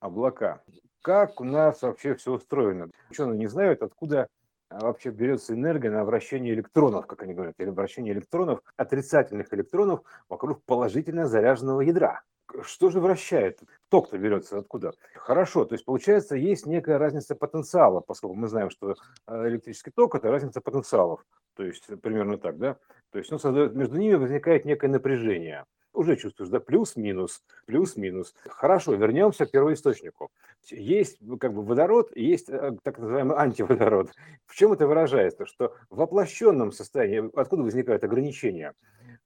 облака. 0.00 0.62
Как 1.02 1.40
у 1.40 1.44
нас 1.44 1.80
вообще 1.82 2.14
все 2.14 2.32
устроено? 2.32 2.90
Ученые 3.10 3.38
не 3.38 3.46
знают, 3.46 3.82
откуда 3.82 4.26
а, 4.68 4.80
вообще 4.80 5.10
берется 5.10 5.54
энергия 5.54 5.90
на 5.90 6.04
вращение 6.04 6.54
электронов, 6.54 7.06
как 7.06 7.22
они 7.22 7.34
говорят, 7.34 7.54
или 7.58 7.70
вращение 7.70 8.12
электронов, 8.12 8.60
отрицательных 8.76 9.52
электронов 9.54 10.02
вокруг 10.28 10.62
положительно 10.64 11.26
заряженного 11.26 11.80
ядра. 11.80 12.22
Что 12.62 12.90
же 12.90 13.00
вращает? 13.00 13.60
Ток-то 13.88 14.18
берется 14.18 14.58
откуда? 14.58 14.92
Хорошо, 15.14 15.64
то 15.64 15.74
есть 15.74 15.84
получается 15.84 16.36
есть 16.36 16.66
некая 16.66 16.98
разница 16.98 17.36
потенциала, 17.36 18.00
поскольку 18.00 18.34
мы 18.34 18.48
знаем, 18.48 18.70
что 18.70 18.96
а, 19.26 19.48
электрический 19.48 19.90
ток– 19.90 20.14
это 20.16 20.30
разница 20.30 20.60
потенциалов. 20.60 21.24
То 21.54 21.64
есть 21.64 21.86
примерно 22.00 22.38
так, 22.38 22.58
да? 22.58 22.76
То 23.10 23.18
есть 23.18 23.30
ну, 23.30 23.68
между 23.70 23.96
ними 23.96 24.14
возникает 24.14 24.64
некое 24.64 24.88
напряжение 24.88 25.64
уже 25.92 26.16
чувствуешь, 26.16 26.50
да, 26.50 26.60
плюс-минус, 26.60 27.42
плюс-минус. 27.66 28.34
Хорошо, 28.48 28.94
вернемся 28.94 29.46
к 29.46 29.50
первоисточнику. 29.50 30.30
Есть 30.68 31.18
как 31.38 31.52
бы 31.52 31.62
водород, 31.62 32.10
есть 32.16 32.48
э, 32.48 32.76
так 32.82 32.98
называемый 32.98 33.36
антиводород. 33.36 34.10
В 34.46 34.54
чем 34.54 34.72
это 34.72 34.86
выражается? 34.86 35.46
Что 35.46 35.74
в 35.88 35.96
воплощенном 35.96 36.72
состоянии, 36.72 37.30
откуда 37.38 37.62
возникают 37.62 38.04
ограничения 38.04 38.74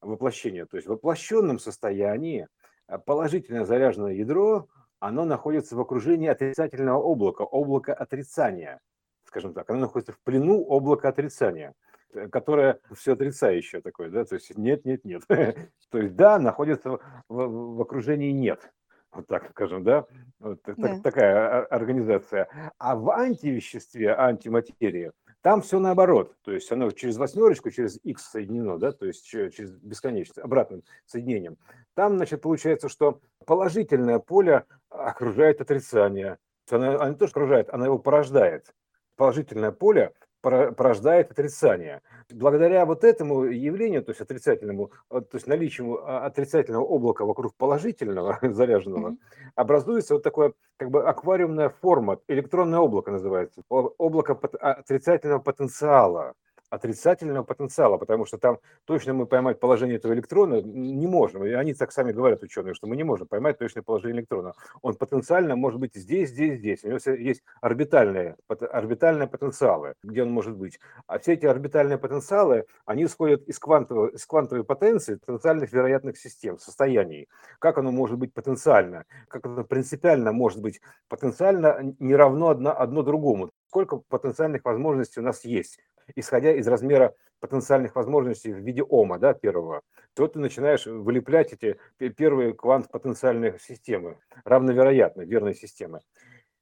воплощения? 0.00 0.66
То 0.66 0.76
есть 0.76 0.86
в 0.86 0.90
воплощенном 0.90 1.58
состоянии 1.58 2.48
э, 2.88 2.98
положительно 2.98 3.64
заряженное 3.64 4.14
ядро, 4.14 4.68
оно 5.00 5.24
находится 5.24 5.76
в 5.76 5.80
окружении 5.80 6.28
отрицательного 6.28 7.02
облака, 7.02 7.44
облака 7.44 7.92
отрицания, 7.92 8.80
скажем 9.26 9.52
так, 9.52 9.68
оно 9.68 9.80
находится 9.80 10.12
в 10.12 10.20
плену 10.20 10.64
облака 10.68 11.08
отрицания. 11.08 11.74
Э, 12.14 12.28
которое 12.28 12.80
все 12.92 13.12
отрицающее 13.12 13.80
такое, 13.80 14.10
да, 14.10 14.24
то 14.24 14.34
есть 14.36 14.56
нет, 14.56 14.84
нет, 14.84 15.04
нет. 15.04 15.22
то 15.28 15.98
есть 15.98 16.14
да, 16.14 16.38
находится 16.38 16.90
в, 16.90 17.00
в, 17.28 17.76
в 17.76 17.80
окружении 17.82 18.30
нет. 18.30 18.72
Вот 19.12 19.26
так 19.28 19.50
скажем, 19.50 19.84
да? 19.84 20.06
Вот 20.40 20.60
да. 20.66 20.74
Так, 20.74 21.02
такая 21.02 21.64
организация. 21.66 22.48
А 22.78 22.96
в 22.96 23.10
антивеществе, 23.10 24.12
антиматерии, 24.12 25.12
там 25.40 25.62
все 25.62 25.78
наоборот. 25.78 26.34
То 26.42 26.50
есть 26.52 26.70
оно 26.72 26.90
через 26.90 27.16
восьмерочку, 27.16 27.70
через 27.70 27.98
x 28.02 28.30
соединено, 28.30 28.78
да, 28.78 28.92
то 28.92 29.06
есть 29.06 29.24
через 29.24 29.70
бесконечность, 29.72 30.38
обратным 30.38 30.82
соединением. 31.06 31.58
Там, 31.94 32.16
значит, 32.16 32.40
получается, 32.40 32.88
что 32.88 33.20
положительное 33.46 34.18
поле 34.18 34.64
окружает 34.88 35.60
отрицание. 35.60 36.38
Оно, 36.70 37.00
оно 37.00 37.08
не 37.10 37.16
то, 37.16 37.26
что 37.28 37.40
окружает, 37.40 37.68
оно 37.70 37.84
его 37.84 37.98
порождает. 37.98 38.74
Положительное 39.16 39.70
поле 39.70 40.12
порождает 40.44 41.30
отрицание. 41.30 42.00
Благодаря 42.30 42.84
вот 42.84 43.04
этому 43.04 43.44
явлению, 43.44 44.02
то 44.02 44.10
есть 44.10 44.20
отрицательному, 44.20 44.90
э, 45.10 45.20
то 45.20 45.36
есть 45.36 45.46
наличию 45.46 46.04
а, 46.04 46.26
отрицательного 46.26 46.84
облака 46.84 47.24
вокруг 47.24 47.54
положительного 47.54 48.38
заряженного, 48.42 49.10
mm-hmm. 49.10 49.50
образуется 49.54 50.14
вот 50.14 50.22
такое 50.22 50.52
как 50.76 50.90
бы 50.90 51.08
аквариумная 51.08 51.68
форма, 51.68 52.18
электронное 52.28 52.80
облако 52.80 53.10
называется, 53.10 53.62
облако 53.68 54.34
отрицательного 54.60 55.40
потенциала 55.40 56.34
отрицательного 56.74 57.44
потенциала, 57.44 57.96
потому 57.98 58.26
что 58.26 58.38
там 58.38 58.58
точно 58.84 59.14
мы 59.14 59.26
поймать 59.26 59.60
положение 59.60 59.96
этого 59.96 60.12
электрона 60.12 60.60
не 60.62 61.06
можем. 61.06 61.44
И 61.44 61.50
они 61.50 61.74
так 61.74 61.92
сами 61.92 62.12
говорят, 62.12 62.42
ученые, 62.42 62.74
что 62.74 62.86
мы 62.86 62.96
не 62.96 63.04
можем 63.04 63.26
поймать 63.26 63.58
точное 63.58 63.82
положение 63.82 64.20
электрона. 64.20 64.52
Он 64.82 64.94
потенциально 64.94 65.56
может 65.56 65.80
быть 65.80 65.94
здесь, 65.94 66.30
здесь, 66.30 66.58
здесь. 66.58 66.84
У 66.84 66.88
него 66.88 66.98
есть 67.16 67.42
орбитальные, 67.60 68.36
орбитальные 68.48 69.28
потенциалы, 69.28 69.94
где 70.02 70.22
он 70.22 70.30
может 70.30 70.56
быть. 70.56 70.78
А 71.06 71.18
все 71.18 71.34
эти 71.34 71.46
орбитальные 71.46 71.98
потенциалы, 71.98 72.66
они 72.86 73.04
исходят 73.04 73.42
из 73.44 73.58
квантовой, 73.58 74.10
из 74.10 74.26
квантовой 74.26 74.64
потенции 74.64 75.16
потенциальных 75.16 75.72
вероятных 75.72 76.18
систем, 76.18 76.58
состояний. 76.58 77.28
Как 77.58 77.78
оно 77.78 77.92
может 77.92 78.18
быть 78.18 78.34
потенциально? 78.34 79.04
Как 79.28 79.46
оно 79.46 79.64
принципиально 79.64 80.32
может 80.32 80.60
быть 80.60 80.80
потенциально 81.08 81.94
не 81.98 82.16
равно 82.16 82.48
одно, 82.48 82.78
одно 82.78 83.02
другому? 83.02 83.50
Сколько 83.68 83.96
потенциальных 83.96 84.64
возможностей 84.64 85.20
у 85.20 85.22
нас 85.22 85.44
есть? 85.44 85.80
Исходя 86.14 86.52
из 86.52 86.66
размера 86.66 87.14
потенциальных 87.40 87.94
возможностей 87.94 88.52
в 88.52 88.58
виде 88.58 88.82
ома, 88.82 89.18
да, 89.18 89.34
первого, 89.34 89.82
то 90.14 90.26
ты 90.26 90.38
начинаешь 90.38 90.86
вылеплять 90.86 91.52
эти 91.52 91.78
первые 92.16 92.54
квант 92.54 92.90
потенциальные 92.90 93.58
системы, 93.58 94.18
равновероятные, 94.44 95.26
верные 95.26 95.54
системы. 95.54 96.00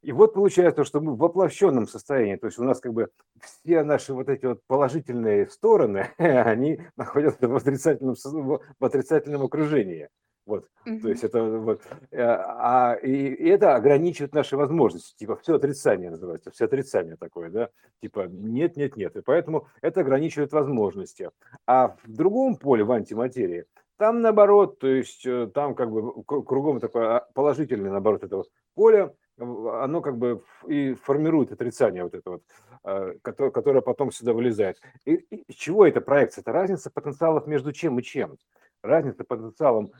И 0.02 0.10
вот 0.10 0.34
получается, 0.34 0.82
что 0.84 1.00
мы 1.00 1.14
в 1.14 1.18
воплощенном 1.18 1.86
состоянии, 1.86 2.34
то 2.34 2.46
есть 2.46 2.58
у 2.58 2.64
нас 2.64 2.80
как 2.80 2.92
бы 2.92 3.10
все 3.40 3.84
наши 3.84 4.12
вот 4.12 4.28
эти 4.28 4.46
вот 4.46 4.60
положительные 4.66 5.48
стороны, 5.48 6.10
они 6.18 6.80
находятся 6.96 7.46
в 7.46 7.54
отрицательном, 7.54 8.16
в 8.16 8.84
отрицательном 8.84 9.44
окружении. 9.44 10.08
Вот, 10.44 10.68
то 10.84 11.08
есть 11.08 11.22
это 11.22 11.40
вот, 11.44 11.82
э, 12.10 12.20
а, 12.20 12.94
и, 13.00 13.28
и 13.28 13.48
это 13.48 13.76
ограничивает 13.76 14.34
наши 14.34 14.56
возможности, 14.56 15.16
типа 15.16 15.36
все 15.36 15.54
отрицание 15.54 16.10
называется, 16.10 16.50
все 16.50 16.64
отрицание 16.64 17.16
такое, 17.16 17.48
да, 17.48 17.68
типа 18.00 18.26
нет, 18.28 18.76
нет, 18.76 18.96
нет, 18.96 19.14
и 19.14 19.22
поэтому 19.22 19.68
это 19.82 20.00
ограничивает 20.00 20.52
возможности. 20.52 21.30
А 21.64 21.96
в 22.02 22.12
другом 22.12 22.56
поле, 22.56 22.82
в 22.82 22.90
антиматерии, 22.90 23.66
там 23.98 24.20
наоборот, 24.20 24.80
то 24.80 24.88
есть 24.88 25.24
э, 25.26 25.48
там 25.54 25.76
как 25.76 25.92
бы 25.92 26.24
кругом 26.24 26.80
такое 26.80 27.18
а, 27.18 27.28
положительное, 27.34 27.92
наоборот, 27.92 28.24
этого 28.24 28.44
поля, 28.74 29.14
оно 29.38 30.00
как 30.00 30.18
бы 30.18 30.42
и 30.66 30.94
формирует 30.94 31.52
отрицание 31.52 32.02
вот 32.02 32.14
это 32.14 32.30
вот, 32.30 32.42
э, 32.84 33.14
которое, 33.22 33.50
которое 33.52 33.80
потом 33.80 34.10
сюда 34.10 34.32
вылезает. 34.32 34.80
И, 35.04 35.14
и 35.14 35.54
чего 35.54 35.86
это 35.86 36.00
проекция? 36.00 36.42
Это 36.42 36.50
разница 36.50 36.90
потенциалов 36.90 37.46
между 37.46 37.72
чем 37.72 38.00
и 38.00 38.02
чем 38.02 38.36
разница 38.82 39.24
потенциалом, 39.24 39.92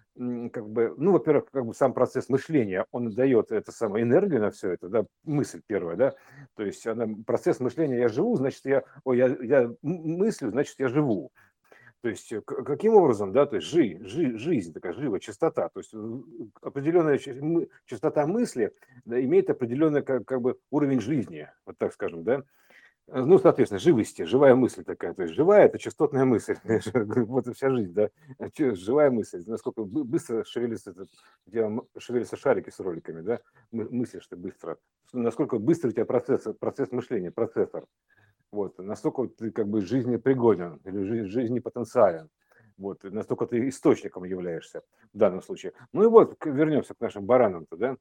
как 0.53 0.69
бы, 0.69 0.95
ну, 0.97 1.13
во-первых, 1.13 1.51
как 1.51 1.67
бы 1.67 1.75
сам 1.75 1.95
процесс 1.95 2.29
мышления, 2.29 2.87
он 2.91 3.11
дает 3.11 3.53
это 3.53 3.73
самое 3.73 4.05
энергию 4.05 4.41
на 4.41 4.51
все 4.51 4.73
это, 4.73 4.89
да, 4.89 5.05
мысль 5.25 5.63
первая, 5.67 5.97
да, 5.97 6.15
то 6.57 6.65
есть 6.65 6.87
она, 6.87 7.07
процесс 7.27 7.61
мышления, 7.61 7.99
я 7.99 8.09
живу, 8.09 8.37
значит, 8.37 8.65
я, 8.65 8.83
ой, 9.05 9.19
я, 9.19 9.37
я 9.43 9.71
мыслю, 9.83 10.51
значит, 10.51 10.75
я 10.79 10.89
живу. 10.89 11.31
То 12.03 12.09
есть 12.09 12.35
каким 12.45 12.97
образом, 12.97 13.33
да, 13.33 13.47
то 13.47 13.57
есть 13.57 13.69
жи, 13.69 14.01
жи, 14.03 14.37
жизнь 14.37 14.73
такая 14.73 14.93
живая, 14.93 15.21
частота, 15.21 15.69
то 15.69 15.79
есть 15.79 15.95
определенная 16.61 17.21
частота 17.87 18.27
мысли 18.27 18.73
да, 19.05 19.23
имеет 19.23 19.49
определенный 19.51 20.03
как, 20.03 20.25
как 20.25 20.41
бы 20.41 20.59
уровень 20.71 21.01
жизни, 21.01 21.49
вот 21.65 21.79
так 21.79 21.93
скажем, 21.93 22.25
да, 22.25 22.43
ну, 23.09 23.39
соответственно, 23.39 23.79
живости, 23.79 24.23
живая 24.23 24.55
мысль 24.55 24.85
такая. 24.85 25.13
То 25.13 25.23
есть 25.23 25.35
живая– 25.35 25.65
это 25.67 25.79
частотная 25.79 26.25
мысль. 26.25 26.57
вот 26.95 27.47
и 27.49 27.53
вся 27.53 27.71
жизнь, 27.71 27.93
да. 27.93 28.11
Живая 28.57 29.11
мысль. 29.11 29.43
Насколько 29.47 29.85
быстро 29.85 30.45
шевелится, 30.45 30.95
шевелятся 31.99 32.37
шарики 32.37 32.71
с 32.71 32.79
роликами, 32.81 33.21
да. 33.21 33.41
Мыслишь 33.71 34.27
ты 34.29 34.37
быстро. 34.37 34.79
Насколько 35.13 35.59
быстро 35.59 35.89
у 35.89 35.93
тебя 35.93 36.07
процесс, 36.07 36.47
процесс 36.59 36.91
мышления, 36.93 37.31
процессор. 37.31 37.87
Вот. 38.51 38.79
Настолько 38.79 39.27
ты 39.27 39.51
как 39.51 39.69
бы 39.69 39.81
жизнепригоден 39.81 40.81
или 40.85 41.25
жизнепотенциален. 41.25 42.31
Вот. 42.79 43.03
Настолько 43.03 43.47
ты 43.47 43.69
источником 43.69 44.25
являешься 44.25 44.83
в 45.13 45.19
данном 45.19 45.43
случае. 45.43 45.73
Ну 45.93 46.05
и 46.05 46.07
вот, 46.07 46.37
вернемся 46.45 46.95
к 46.95 47.01
нашим 47.01 47.27
баранам-то, 47.27 47.77
да. 47.77 47.97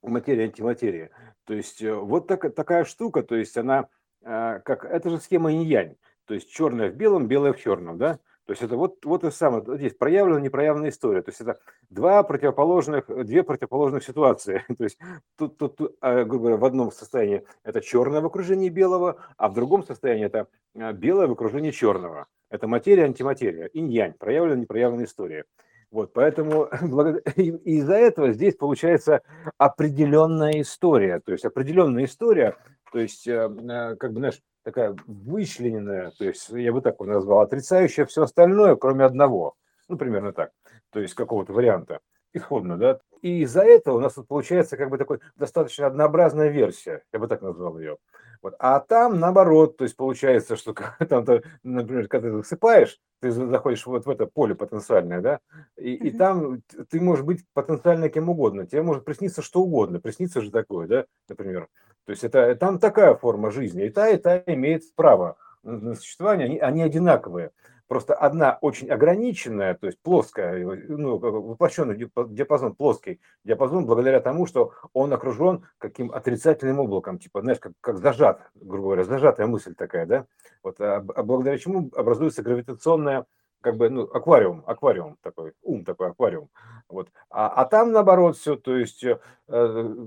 Материя, 0.00 0.44
антиматерия. 0.44 1.10
То 1.44 1.54
есть 1.54 1.82
э, 1.82 1.94
вот 1.94 2.26
так, 2.26 2.54
такая 2.54 2.84
штука, 2.84 3.22
то 3.22 3.36
есть 3.36 3.56
она 3.56 3.78
а, 3.80 3.88
как 4.24 4.84
это 4.84 5.10
же 5.10 5.18
схема 5.18 5.52
инь-янь, 5.52 5.96
то 6.26 6.34
есть 6.34 6.50
черное 6.50 6.90
в 6.90 6.94
белом, 6.94 7.28
белое 7.28 7.52
в 7.52 7.60
черном, 7.60 7.98
да? 7.98 8.18
То 8.44 8.52
есть 8.52 8.62
это 8.62 8.76
вот, 8.76 9.04
вот 9.04 9.22
и 9.22 9.30
самое, 9.30 9.64
здесь 9.76 9.94
проявлена, 9.94 10.40
непроявленная 10.40 10.90
история. 10.90 11.22
То 11.22 11.30
есть 11.30 11.40
это 11.40 11.60
два 11.90 12.22
противоположных, 12.24 13.06
две 13.24 13.44
противоположных 13.44 14.02
ситуации. 14.02 14.64
То 14.78 14.84
есть 14.84 14.98
тут, 15.38 15.58
тут, 15.58 15.76
тут 15.76 15.96
а, 16.00 16.24
грубо 16.24 16.46
говоря, 16.46 16.56
в 16.56 16.64
одном 16.64 16.90
состоянии 16.90 17.44
это 17.62 17.80
черное 17.80 18.20
в 18.20 18.26
окружении 18.26 18.68
белого, 18.68 19.16
а 19.36 19.48
в 19.48 19.54
другом 19.54 19.84
состоянии 19.84 20.26
это 20.26 20.48
а, 20.76 20.92
белое 20.92 21.28
в 21.28 21.32
окружении 21.32 21.70
черного. 21.70 22.26
Это 22.50 22.66
материя, 22.66 23.04
антиматерия, 23.04 23.66
инь-янь, 23.66 24.14
проявленная, 24.18 24.62
непроявленная 24.62 25.06
история. 25.06 25.44
Вот, 25.92 26.12
поэтому 26.12 26.64
из-за 27.36 27.94
этого 27.94 28.32
здесь 28.32 28.56
получается 28.56 29.20
определенная 29.56 30.62
история. 30.62 31.20
То 31.20 31.30
есть 31.30 31.44
определенная 31.44 32.06
история– 32.06 32.56
то 32.92 32.98
есть, 32.98 33.26
э, 33.26 33.32
э, 33.32 33.96
как 33.96 34.12
бы, 34.12 34.20
знаешь, 34.20 34.40
такая 34.62 34.96
вычлененная, 35.06 36.12
то 36.18 36.24
есть, 36.24 36.48
я 36.50 36.72
бы 36.72 36.80
так 36.80 36.94
его 36.94 37.06
назвал, 37.06 37.40
отрицающая 37.40 38.06
все 38.06 38.22
остальное, 38.22 38.76
кроме 38.76 39.04
одного. 39.04 39.54
Ну, 39.88 39.96
примерно 39.96 40.32
так. 40.32 40.50
То 40.90 41.00
есть, 41.00 41.14
какого-то 41.14 41.52
варианта. 41.52 42.00
Исходно, 42.34 42.78
да. 42.78 43.00
И 43.20 43.42
из-за 43.42 43.62
этого 43.62 43.96
у 43.96 44.00
нас 44.00 44.14
тут 44.14 44.26
получается 44.26 44.76
как 44.76 44.90
бы 44.90 44.98
такой 44.98 45.20
достаточно 45.36 45.86
однообразная 45.86 46.48
версия, 46.48 47.02
я 47.12 47.18
бы 47.18 47.28
так 47.28 47.42
назвал 47.42 47.78
ее. 47.78 47.98
Вот. 48.42 48.54
А 48.58 48.80
там 48.80 49.20
наоборот, 49.20 49.76
то 49.76 49.84
есть 49.84 49.96
получается, 49.96 50.56
что 50.56 50.74
там, 51.08 51.24
например, 51.62 52.08
когда 52.08 52.28
ты 52.28 52.36
засыпаешь, 52.38 52.98
ты 53.20 53.30
заходишь 53.30 53.86
вот 53.86 54.04
в 54.04 54.10
это 54.10 54.26
поле 54.26 54.56
потенциальное, 54.56 55.20
да, 55.20 55.38
и, 55.76 55.94
и 55.94 56.10
там 56.10 56.62
ты 56.90 57.00
можешь 57.00 57.24
быть 57.24 57.44
потенциально 57.54 58.08
кем 58.08 58.28
угодно, 58.28 58.66
тебе 58.66 58.82
может 58.82 59.04
присниться 59.04 59.42
что 59.42 59.62
угодно, 59.62 60.00
приснится 60.00 60.40
же 60.40 60.50
такое, 60.50 60.88
да, 60.88 61.06
например. 61.28 61.68
То 62.04 62.10
есть 62.10 62.24
это 62.24 62.54
там 62.56 62.78
такая 62.78 63.14
форма 63.14 63.50
жизни, 63.50 63.86
и 63.86 63.90
та, 63.90 64.08
и 64.08 64.16
та 64.16 64.42
имеет 64.46 64.82
право 64.94 65.36
на 65.62 65.94
существование, 65.94 66.46
они, 66.46 66.58
они 66.58 66.82
одинаковые. 66.82 67.50
Просто 67.86 68.14
одна 68.14 68.56
очень 68.62 68.88
ограниченная, 68.88 69.74
то 69.74 69.86
есть 69.86 69.98
плоская, 70.00 70.64
ну, 70.88 71.18
воплощенный 71.18 72.10
диапазон, 72.28 72.74
плоский 72.74 73.20
диапазон, 73.44 73.84
благодаря 73.84 74.20
тому, 74.20 74.46
что 74.46 74.72
он 74.94 75.12
окружен 75.12 75.66
каким 75.76 76.10
отрицательным 76.10 76.80
облаком, 76.80 77.18
типа, 77.18 77.42
знаешь, 77.42 77.58
как, 77.58 77.72
как 77.82 77.98
зажат, 77.98 78.40
грубо 78.54 78.84
говоря, 78.84 79.04
зажатая 79.04 79.46
мысль 79.46 79.74
такая, 79.74 80.06
да? 80.06 80.26
Вот, 80.62 80.80
а, 80.80 81.04
а 81.14 81.22
благодаря 81.22 81.58
чему 81.58 81.90
образуется 81.94 82.42
гравитационная 82.42 83.26
как 83.62 83.76
бы, 83.76 83.88
ну, 83.88 84.02
аквариум, 84.02 84.62
аквариум 84.66 85.16
такой, 85.22 85.52
ум 85.62 85.84
такой 85.84 86.08
аквариум. 86.10 86.50
Вот. 86.88 87.08
А, 87.30 87.48
а 87.48 87.64
там 87.64 87.92
наоборот 87.92 88.36
все, 88.36 88.56
то 88.56 88.76
есть 88.76 89.02
э, 89.04 89.18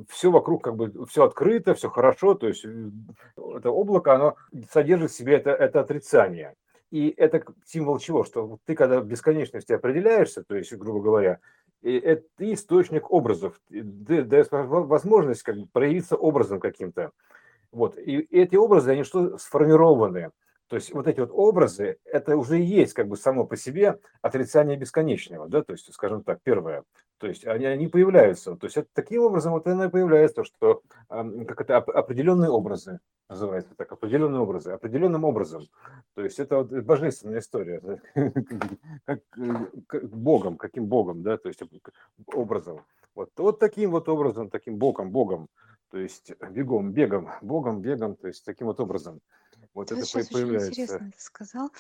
все 0.10 0.31
вокруг 0.31 0.63
как 0.63 0.75
бы 0.75 1.06
все 1.07 1.24
открыто, 1.24 1.74
все 1.74 1.90
хорошо, 1.90 2.36
то 2.36 2.48
есть 2.48 2.63
э, 2.66 2.90
это 3.56 3.72
облако, 3.72 4.13
оно 4.13 4.36
содержит 4.72 5.12
в 5.12 5.16
себе 5.16 5.36
это, 5.36 5.52
это 5.52 5.80
отрицание. 5.80 6.56
И 6.92 7.13
это 7.18 7.44
символ 7.66 7.98
чего? 7.98 8.24
Что 8.24 8.60
ты, 8.66 8.75
когда 8.75 9.00
в 9.00 9.06
бесконечности 9.06 9.74
определяешься, 9.74 10.44
то 10.44 10.56
есть, 10.56 10.72
грубо 10.74 11.01
говоря, 11.01 11.40
это 11.81 12.24
источник 12.40 13.12
образов, 13.12 13.60
даешь 13.69 14.48
возможность 14.50 15.44
как 15.44 15.58
бы 15.58 15.68
проявиться 15.68 16.16
образом 16.16 16.60
каким-то. 16.60 17.12
Вот. 17.72 17.98
И 17.98 18.19
эти 18.31 18.56
образы, 18.56 18.92
они 18.92 19.04
что 19.04 19.38
сформированы? 19.38 20.31
То 20.67 20.77
есть 20.77 20.94
вот 20.94 21.07
эти 21.07 21.19
вот 21.19 21.29
образы, 21.31 21.97
это 22.06 22.38
уже 22.38 22.57
есть 22.57 22.94
как 22.94 23.07
бы 23.07 23.17
само 23.17 23.45
по 23.45 23.56
себе 23.56 24.00
отрицание 24.21 24.77
бесконечного, 24.77 25.47
да, 25.47 25.63
то 25.63 25.73
есть, 25.73 25.94
скажем 25.94 26.23
так, 26.23 26.39
первое. 26.44 26.83
То 27.17 27.27
есть 27.27 27.45
они, 27.45 27.65
они 27.65 27.88
появляются. 27.88 28.56
То 28.56 28.65
есть 28.65 28.77
это, 28.77 28.89
таким 28.94 29.23
образом 29.23 29.53
вот 29.53 29.67
оно 29.67 29.85
и 29.85 29.89
появляется, 29.89 30.44
что 30.44 30.81
как 31.07 31.62
это 31.62 31.77
определенные 31.77 32.50
образы 32.50 33.00
называется 33.29 33.73
так, 33.75 33.91
определенные 33.91 34.41
образы, 34.41 34.71
определенным 34.71 35.23
образом. 35.23 35.67
То 36.13 36.23
есть 36.23 36.39
это 36.39 36.57
вот 36.57 36.71
божественная 36.71 37.39
история, 37.39 37.81
как 39.06 39.21
Богом, 40.09 40.57
каким 40.57 40.85
Богом, 40.85 41.23
да, 41.23 41.38
то 41.38 41.47
есть 41.47 41.62
образом. 42.27 42.81
Вот, 43.15 43.29
вот 43.38 43.59
таким 43.59 43.91
вот 43.91 44.09
образом, 44.09 44.50
таким 44.50 44.77
Богом, 44.77 45.12
Богом, 45.12 45.47
то 45.89 45.97
есть 45.97 46.33
бегом, 46.51 46.91
бегом, 46.91 47.29
Богом, 47.41 47.81
бегом, 47.81 48.15
то 48.15 48.27
есть 48.27 48.44
таким 48.44 48.67
вот 48.67 48.79
образом. 48.79 49.21
Вот 49.75 49.92
Ты 49.92 50.01
это 50.01 50.06
сейчас 50.06 50.30
очень 50.30 50.31
появляется. 50.31 50.56
интересно 50.56 51.10
это 51.13 51.22
сказал. 51.22 51.72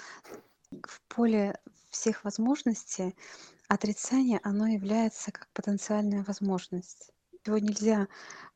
В 0.71 1.01
поле 1.07 1.59
всех 1.89 2.23
возможностей 2.23 3.15
отрицание, 3.69 4.39
оно 4.43 4.67
является 4.67 5.31
как 5.31 5.47
потенциальная 5.53 6.23
возможность. 6.23 7.11
Его 7.45 7.59
нельзя 7.59 8.07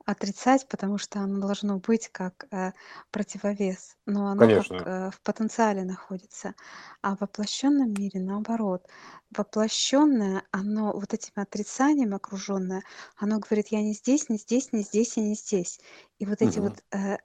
отрицать, 0.06 0.68
потому 0.70 0.98
что 0.98 1.20
оно 1.20 1.40
должно 1.46 1.80
быть 1.80 2.10
как 2.10 2.46
э, 2.52 2.74
противовес, 3.12 3.98
но 4.08 4.28
оно 4.30 4.50
как 4.50 4.68
Конечно. 4.68 4.86
э, 4.86 5.12
в 5.12 5.22
потенциале 5.22 5.84
находится. 5.84 6.56
А 7.04 7.16
в 7.16 7.22
воплощенном 7.22 7.94
мире 7.94 8.20
наоборот. 8.22 8.88
Воплощенное, 9.32 10.44
оно 10.52 10.94
вот 10.94 11.14
этим 11.14 11.34
отрицанием 11.36 12.16
окруженное, 12.16 12.84
оно 13.18 13.40
говорит, 13.40 13.68
я 13.70 13.82
не 13.84 13.94
здесь, 13.94 14.30
не 14.30 14.38
здесь, 14.38 14.74
не 14.74 14.82
здесь 14.84 15.18
и 15.18 15.22
не 15.22 15.36
здесь. 15.36 15.80
И 16.20 16.26
вот 16.26 16.42
эти 16.42 16.60
Мгм. 16.60 16.60
вот 16.60 16.84
э, 16.92 17.18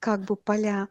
как 0.00 0.22
бы 0.22 0.36
поля 0.36 0.88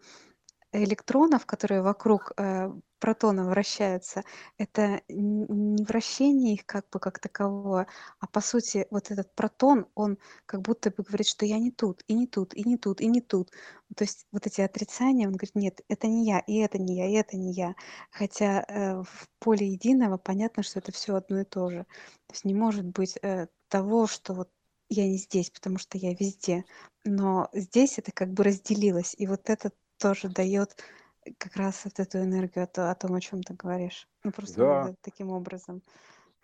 электронов, 0.84 1.46
которые 1.46 1.82
вокруг 1.82 2.32
э, 2.38 2.72
протона 3.00 3.46
вращаются, 3.50 4.24
это 4.58 5.02
не 5.08 5.84
вращение 5.84 6.56
их 6.56 6.66
как 6.66 6.90
бы 6.90 7.00
как 7.00 7.20
таковое, 7.20 7.88
а 8.20 8.28
по 8.28 8.42
сути 8.42 8.88
вот 8.92 9.12
этот 9.12 9.34
протон, 9.36 9.88
он 9.96 10.18
как 10.46 10.62
будто 10.62 10.90
бы 10.92 11.04
говорит, 11.04 11.28
что 11.28 11.46
я 11.46 11.60
не 11.60 11.72
тут, 11.72 12.04
и 12.08 12.14
не 12.14 12.28
тут, 12.28 12.54
и 12.54 12.64
не 12.64 12.78
тут, 12.78 13.02
и 13.02 13.08
не 13.08 13.22
тут. 13.22 13.52
То 13.96 14.04
есть 14.04 14.26
вот 14.32 14.48
эти 14.48 14.62
отрицания, 14.62 15.28
он 15.28 15.34
говорит, 15.34 15.56
нет, 15.56 15.82
это 15.88 16.08
не 16.08 16.26
я, 16.26 16.40
и 16.40 16.56
это 16.58 16.78
не 16.78 16.96
я, 16.96 17.08
и 17.08 17.14
это 17.14 17.38
не 17.38 17.54
я. 17.54 17.76
Хотя 18.12 18.64
э, 18.68 19.04
в 19.04 19.30
поле 19.40 19.68
единого 19.68 20.18
понятно, 20.18 20.64
что 20.64 20.80
это 20.80 20.92
все 20.92 21.16
одно 21.16 21.42
и 21.42 21.46
то 21.46 21.70
же. 21.70 21.86
То 22.28 22.34
есть 22.34 22.46
не 22.46 22.54
может 22.54 22.86
быть 22.86 23.18
э, 23.22 23.48
того, 23.70 24.08
что 24.08 24.34
вот 24.34 24.50
я 24.90 25.08
не 25.08 25.18
здесь, 25.18 25.50
потому 25.50 25.78
что 25.78 25.98
я 25.98 26.14
везде. 26.14 26.64
Но 27.04 27.50
здесь 27.54 27.98
это 28.00 28.12
как 28.12 28.34
бы 28.34 28.44
разделилось. 28.44 29.16
И 29.18 29.28
вот 29.28 29.50
это 29.50 29.72
тоже 29.98 30.30
дает 30.30 30.76
как 31.38 31.56
раз 31.56 31.86
вот 31.86 32.00
эту 32.00 32.20
энергию 32.20 32.64
о, 32.64 32.68
то- 32.68 32.90
о 32.92 32.96
том, 32.96 33.14
о 33.14 33.22
чем 33.22 33.44
ты 33.44 33.54
говоришь. 33.54 34.08
Ну, 34.24 34.32
просто 34.32 34.54
Да, 34.54 34.94
таким 35.02 35.30
образом 35.32 35.82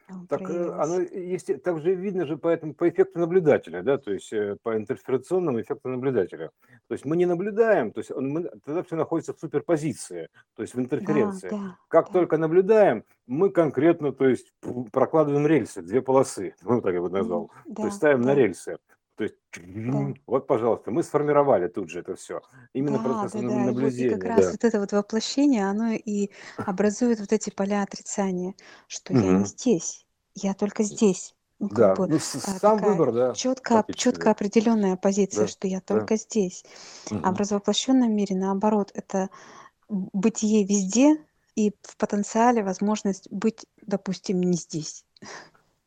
а, 0.08 0.14
Так 0.28 0.42
э, 0.50 0.72
оно 0.78 1.00
есть, 1.00 1.64
так 1.64 1.80
же 1.82 1.96
видно 1.96 2.26
же 2.26 2.38
по 2.38 2.48
этому, 2.48 2.74
по 2.74 2.90
эффекту 2.90 3.20
наблюдателя, 3.20 3.82
да, 3.84 3.98
то 3.98 4.12
есть 4.12 4.32
э, 4.34 4.58
по 4.62 4.76
интерферационному 4.76 5.62
эффекту 5.62 5.90
наблюдателя. 5.90 6.52
То 6.88 6.94
есть 6.94 7.06
мы 7.06 7.16
не 7.16 7.26
наблюдаем, 7.26 7.92
то 7.92 8.00
есть 8.00 8.12
он, 8.12 8.30
мы, 8.30 8.44
тогда 8.66 8.84
все 8.84 8.96
находится 8.96 9.34
в 9.34 9.40
суперпозиции, 9.40 10.30
то 10.56 10.62
есть 10.64 10.74
в 10.74 10.80
Да, 10.80 10.84
интерференции. 10.84 11.50
да, 11.50 11.78
Как 11.88 12.08
да. 12.08 12.14
только 12.14 12.38
наблюдаем, 12.38 13.04
мы 13.28 13.50
конкретно, 13.50 14.12
то 14.12 14.28
есть 14.28 14.54
прокладываем 14.92 15.48
рельсы, 15.48 15.82
две 15.82 16.02
полосы, 16.02 16.56
ну 16.64 16.82
так 16.82 16.94
я 16.94 17.02
бы 17.02 17.10
назвал, 17.10 17.48
то 17.48 17.54
есть 17.68 17.76
Да, 17.76 17.90
ставим 17.92 18.22
на 18.22 18.28
да, 18.28 18.36
рельсы. 18.36 18.78
То 19.15 19.24
есть 19.25 19.36
да. 19.56 20.13
вот, 20.25 20.48
пожалуйста, 20.48 20.89
мы 20.89 21.04
сформировали 21.04 21.68
тут 21.68 21.89
же 21.89 22.00
это 22.00 22.15
все. 22.15 22.42
Именно 22.74 22.98
Да, 22.98 23.04
процесс 23.04 23.33
да, 23.33 23.39
да. 23.39 23.45
И, 23.45 23.48
вот, 23.48 23.54
и 23.54 23.60
как 23.60 23.75
наблюдения, 23.75 24.18
раз 24.18 24.45
да. 24.45 24.51
вот 24.51 24.63
это 24.63 24.80
вот 24.80 24.92
воплощение, 24.92 25.69
оно 25.69 25.92
и 25.92 26.31
образует 26.57 27.19
вот 27.19 27.31
эти 27.31 27.51
поля 27.51 27.83
отрицания, 27.83 28.56
что 28.88 29.13
я 29.13 29.19
не 29.19 29.45
здесь, 29.45 30.07
я 30.33 30.54
только 30.54 30.83
здесь. 30.83 31.36
Ну, 31.60 31.69
Да, 31.69 31.95
бы 31.95 32.07
ну 32.07 32.19
сам 32.19 32.80
выбор, 32.80 33.13
да, 33.13 33.33
четко 33.33 33.86
да, 34.25 34.31
определенная 34.31 34.98
позиция, 34.98 35.45
да, 35.45 35.48
что 35.48 35.68
я 35.68 35.77
да. 35.77 36.00
только 36.00 36.15
здесь. 36.18 36.65
А 37.12 37.31
в 37.31 37.38
развоплощенном 37.38 38.12
мире, 38.13 38.36
наоборот, 38.36 38.92
это 38.95 39.30
бытие 39.88 40.65
везде 40.65 41.24
и 41.56 41.71
в 41.83 41.98
потенциале 41.98 42.63
возможность 42.63 43.31
быть, 43.31 43.65
допустим, 43.81 44.42
не 44.42 44.57
здесь. 44.57 45.06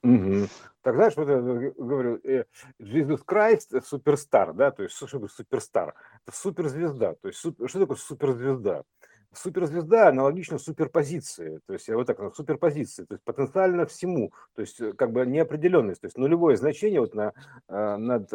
Мгм. 0.06 0.46
Так 0.82 0.94
знаешь, 0.94 1.16
вот 1.16 1.28
я 1.28 1.40
говорю, 1.40 2.20
э, 2.22 2.44
Jesus 2.80 3.20
Christ 3.26 3.82
суперстар, 3.84 4.52
да, 4.52 4.70
то 4.70 4.84
есть 4.84 4.94
что 4.94 5.06
такое 5.06 5.28
суперстар? 5.28 5.94
Это 6.24 6.36
суперзвезда, 6.36 7.14
то 7.20 7.28
есть 7.28 7.40
суп- 7.40 7.68
что 7.68 7.80
такое 7.80 7.96
суперзвезда? 7.96 8.84
Суперзвезда 9.32 10.08
аналогично 10.08 10.58
суперпозиции, 10.58 11.60
то 11.66 11.72
есть 11.72 11.88
вот 11.88 12.06
так, 12.06 12.20
ну, 12.20 12.32
суперпозиции, 12.32 13.04
то 13.04 13.14
есть 13.14 13.24
потенциально 13.24 13.84
всему, 13.84 14.32
то 14.54 14.62
есть 14.62 14.80
э, 14.80 14.92
как 14.92 15.10
бы 15.10 15.26
неопределенность, 15.26 16.00
то 16.02 16.06
есть 16.06 16.16
нулевое 16.16 16.56
значение 16.56 17.00
вот 17.00 17.14
на, 17.14 17.32
э, 17.68 17.96
над, 17.96 18.28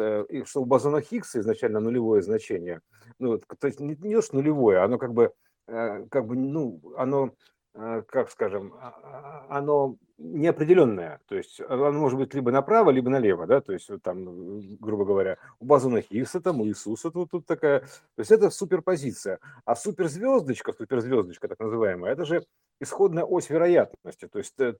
что 0.46 0.60
у 0.60 0.64
бозона 0.66 1.00
Хиггса 1.00 1.40
изначально 1.40 1.80
нулевое 1.80 2.20
значение, 2.20 2.82
ну, 3.18 3.38
то 3.38 3.66
есть 3.66 3.80
не, 3.80 3.96
не 3.96 4.14
то, 4.14 4.20
что 4.22 4.36
нулевое, 4.36 4.80
оно 4.84 4.98
как 4.98 5.14
бы, 5.14 5.32
как 5.66 6.26
бы, 6.26 6.36
ну, 6.36 6.80
оно 6.98 7.30
как 7.74 8.30
скажем, 8.30 8.74
а- 8.74 8.94
а- 9.02 9.46
оно 9.56 9.96
неопределенное, 10.22 11.20
то 11.26 11.34
есть 11.34 11.60
оно 11.60 11.92
может 11.92 12.18
быть 12.18 12.32
либо 12.34 12.50
направо, 12.50 12.90
либо 12.90 13.10
налево, 13.10 13.46
да, 13.46 13.60
то 13.60 13.72
есть 13.72 13.88
вот 13.90 14.02
там, 14.02 14.58
э, 14.58 14.62
грубо 14.80 15.04
говоря, 15.04 15.38
у 15.60 15.64
бозона 15.64 16.00
Хиггса, 16.00 16.40
там, 16.40 16.60
у 16.60 16.66
Иисуса 16.66 17.10
тут, 17.10 17.30
тут 17.30 17.46
такая, 17.46 17.80
то 17.80 18.18
есть 18.18 18.30
это 18.30 18.50
суперпозиция, 18.50 19.38
а 19.64 19.74
суперзвездочка, 19.74 20.72
суперзвездочка 20.72 21.48
так 21.48 21.58
называемая, 21.58 22.12
это 22.12 22.24
же 22.24 22.44
исходная 22.80 23.24
ось 23.24 23.50
вероятности, 23.50 24.28
то 24.28 24.38
есть 24.38 24.58
э, 24.60 24.74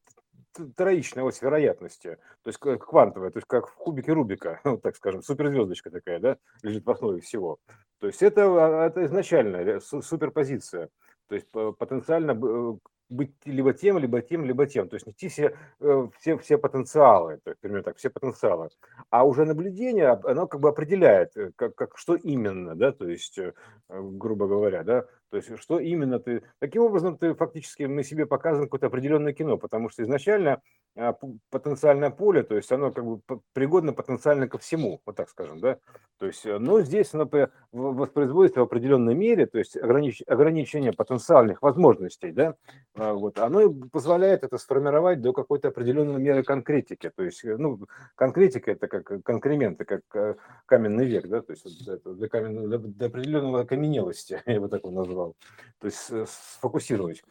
троичная 0.76 1.25
ось 1.25 1.43
вероятности, 1.43 2.19
то 2.43 2.49
есть 2.49 2.59
к- 2.59 2.76
квантовая, 2.78 3.31
то 3.31 3.38
есть 3.38 3.47
как 3.49 3.69
в 3.69 3.75
кубике 3.75 4.12
Рубика, 4.12 4.61
вот 4.64 4.81
так 4.83 4.97
скажем, 4.97 5.23
суперзвездочка 5.23 5.90
такая, 5.90 6.21
да, 6.21 6.37
лежит 6.62 6.87
в 6.87 6.90
основе 6.90 7.21
всего. 7.21 7.59
То 7.99 8.07
есть 8.07 8.23
это, 8.23 8.45
а, 8.45 8.87
это 8.87 9.05
изначальная 9.05 9.81
суперпозиция. 9.81 10.88
То 11.28 11.37
есть 11.37 11.50
по- 11.50 11.73
потенциально 11.73 12.33
э, 12.33 12.76
быть 13.12 13.33
либо 13.45 13.73
тем, 13.73 13.99
либо 13.99 14.21
тем, 14.23 14.45
либо 14.45 14.66
тем. 14.66 14.88
То 14.88 14.95
есть 14.95 15.07
нести 15.07 15.28
все, 15.28 15.57
э, 15.81 16.09
все, 16.19 16.38
все 16.38 16.59
потенциалы, 16.59 17.38
то 17.45 17.50
есть, 17.50 17.61
примерно 17.61 17.85
так, 17.85 17.97
все 17.97 18.11
потенциалы. 18.11 18.71
А 19.11 19.25
уже 19.25 19.45
наблюдение, 19.45 20.11
оно 20.11 20.47
как 20.47 20.61
бы 20.61 20.69
определяет, 20.69 21.37
э, 21.37 21.52
как, 21.57 21.75
как, 21.75 21.99
что 21.99 22.16
именно, 22.16 22.75
да, 22.75 22.92
то 22.92 23.07
есть, 23.07 23.38
э, 23.38 23.52
грубо 23.88 24.47
говоря, 24.47 24.83
да, 24.83 25.04
то 25.31 25.37
есть 25.37 25.59
что 25.59 25.78
именно 25.78 26.19
ты... 26.19 26.42
Таким 26.59 26.83
образом, 26.83 27.16
ты 27.16 27.35
фактически 27.35 27.85
мы 27.85 28.02
себе 28.02 28.26
показываем 28.26 28.69
какое-то 28.69 28.88
определенное 28.88 29.33
кино, 29.33 29.57
потому 29.57 29.88
что 29.88 30.02
изначально 30.02 30.61
потенциальное 30.95 32.11
поле, 32.11 32.43
то 32.43 32.55
есть 32.55 32.71
оно 32.71 32.91
как 32.91 33.05
бы 33.05 33.21
пригодно 33.55 33.93
потенциально 33.93 34.47
ко 34.47 34.59
всему, 34.59 35.01
вот 35.07 35.17
так 35.17 35.31
скажем, 35.31 35.59
да. 35.59 35.79
То 36.19 36.27
есть, 36.27 36.45
э, 36.45 36.59
но 36.59 36.83
здесь 36.83 37.15
оно 37.15 37.29
воспроизводится 37.73 38.61
в 38.61 38.65
определенной 38.65 39.15
мере, 39.15 39.47
то 39.47 39.59
есть 39.59 39.77
огранич- 39.77 40.23
ограничение 40.27 40.93
потенциальных 40.93 41.63
возможностей, 41.63 42.31
да, 42.31 42.57
а, 42.95 43.15
вот, 43.15 43.39
оно 43.39 43.73
позволяет 43.91 44.45
это 44.45 44.59
сформировать 44.59 45.23
до 45.23 45.33
какой-то 45.33 45.69
определенной 45.69 46.21
меры 46.21 46.43
конкретики. 46.43 47.11
То 47.11 47.23
есть, 47.23 47.43
э, 47.45 47.57
ну, 47.57 47.81
конкретика 48.15 48.71
это 48.71 48.87
как 48.87 49.25
конкременты, 49.25 49.85
как 49.85 50.03
э, 50.15 50.37
каменный 50.67 51.07
век, 51.07 51.27
да, 51.27 51.41
то 51.41 51.53
есть 51.53 51.85
для, 52.05 52.29
каменного, 52.29 52.79
для, 52.79 53.07
определенного 53.07 53.61
окаменелости, 53.61 54.43
я 54.47 54.61
бы 54.61 54.69
так 54.69 54.85
его 54.85 54.93
назвал. 54.93 55.37
То 55.81 55.87
есть 55.87 56.11
сфокусировать 56.29 57.25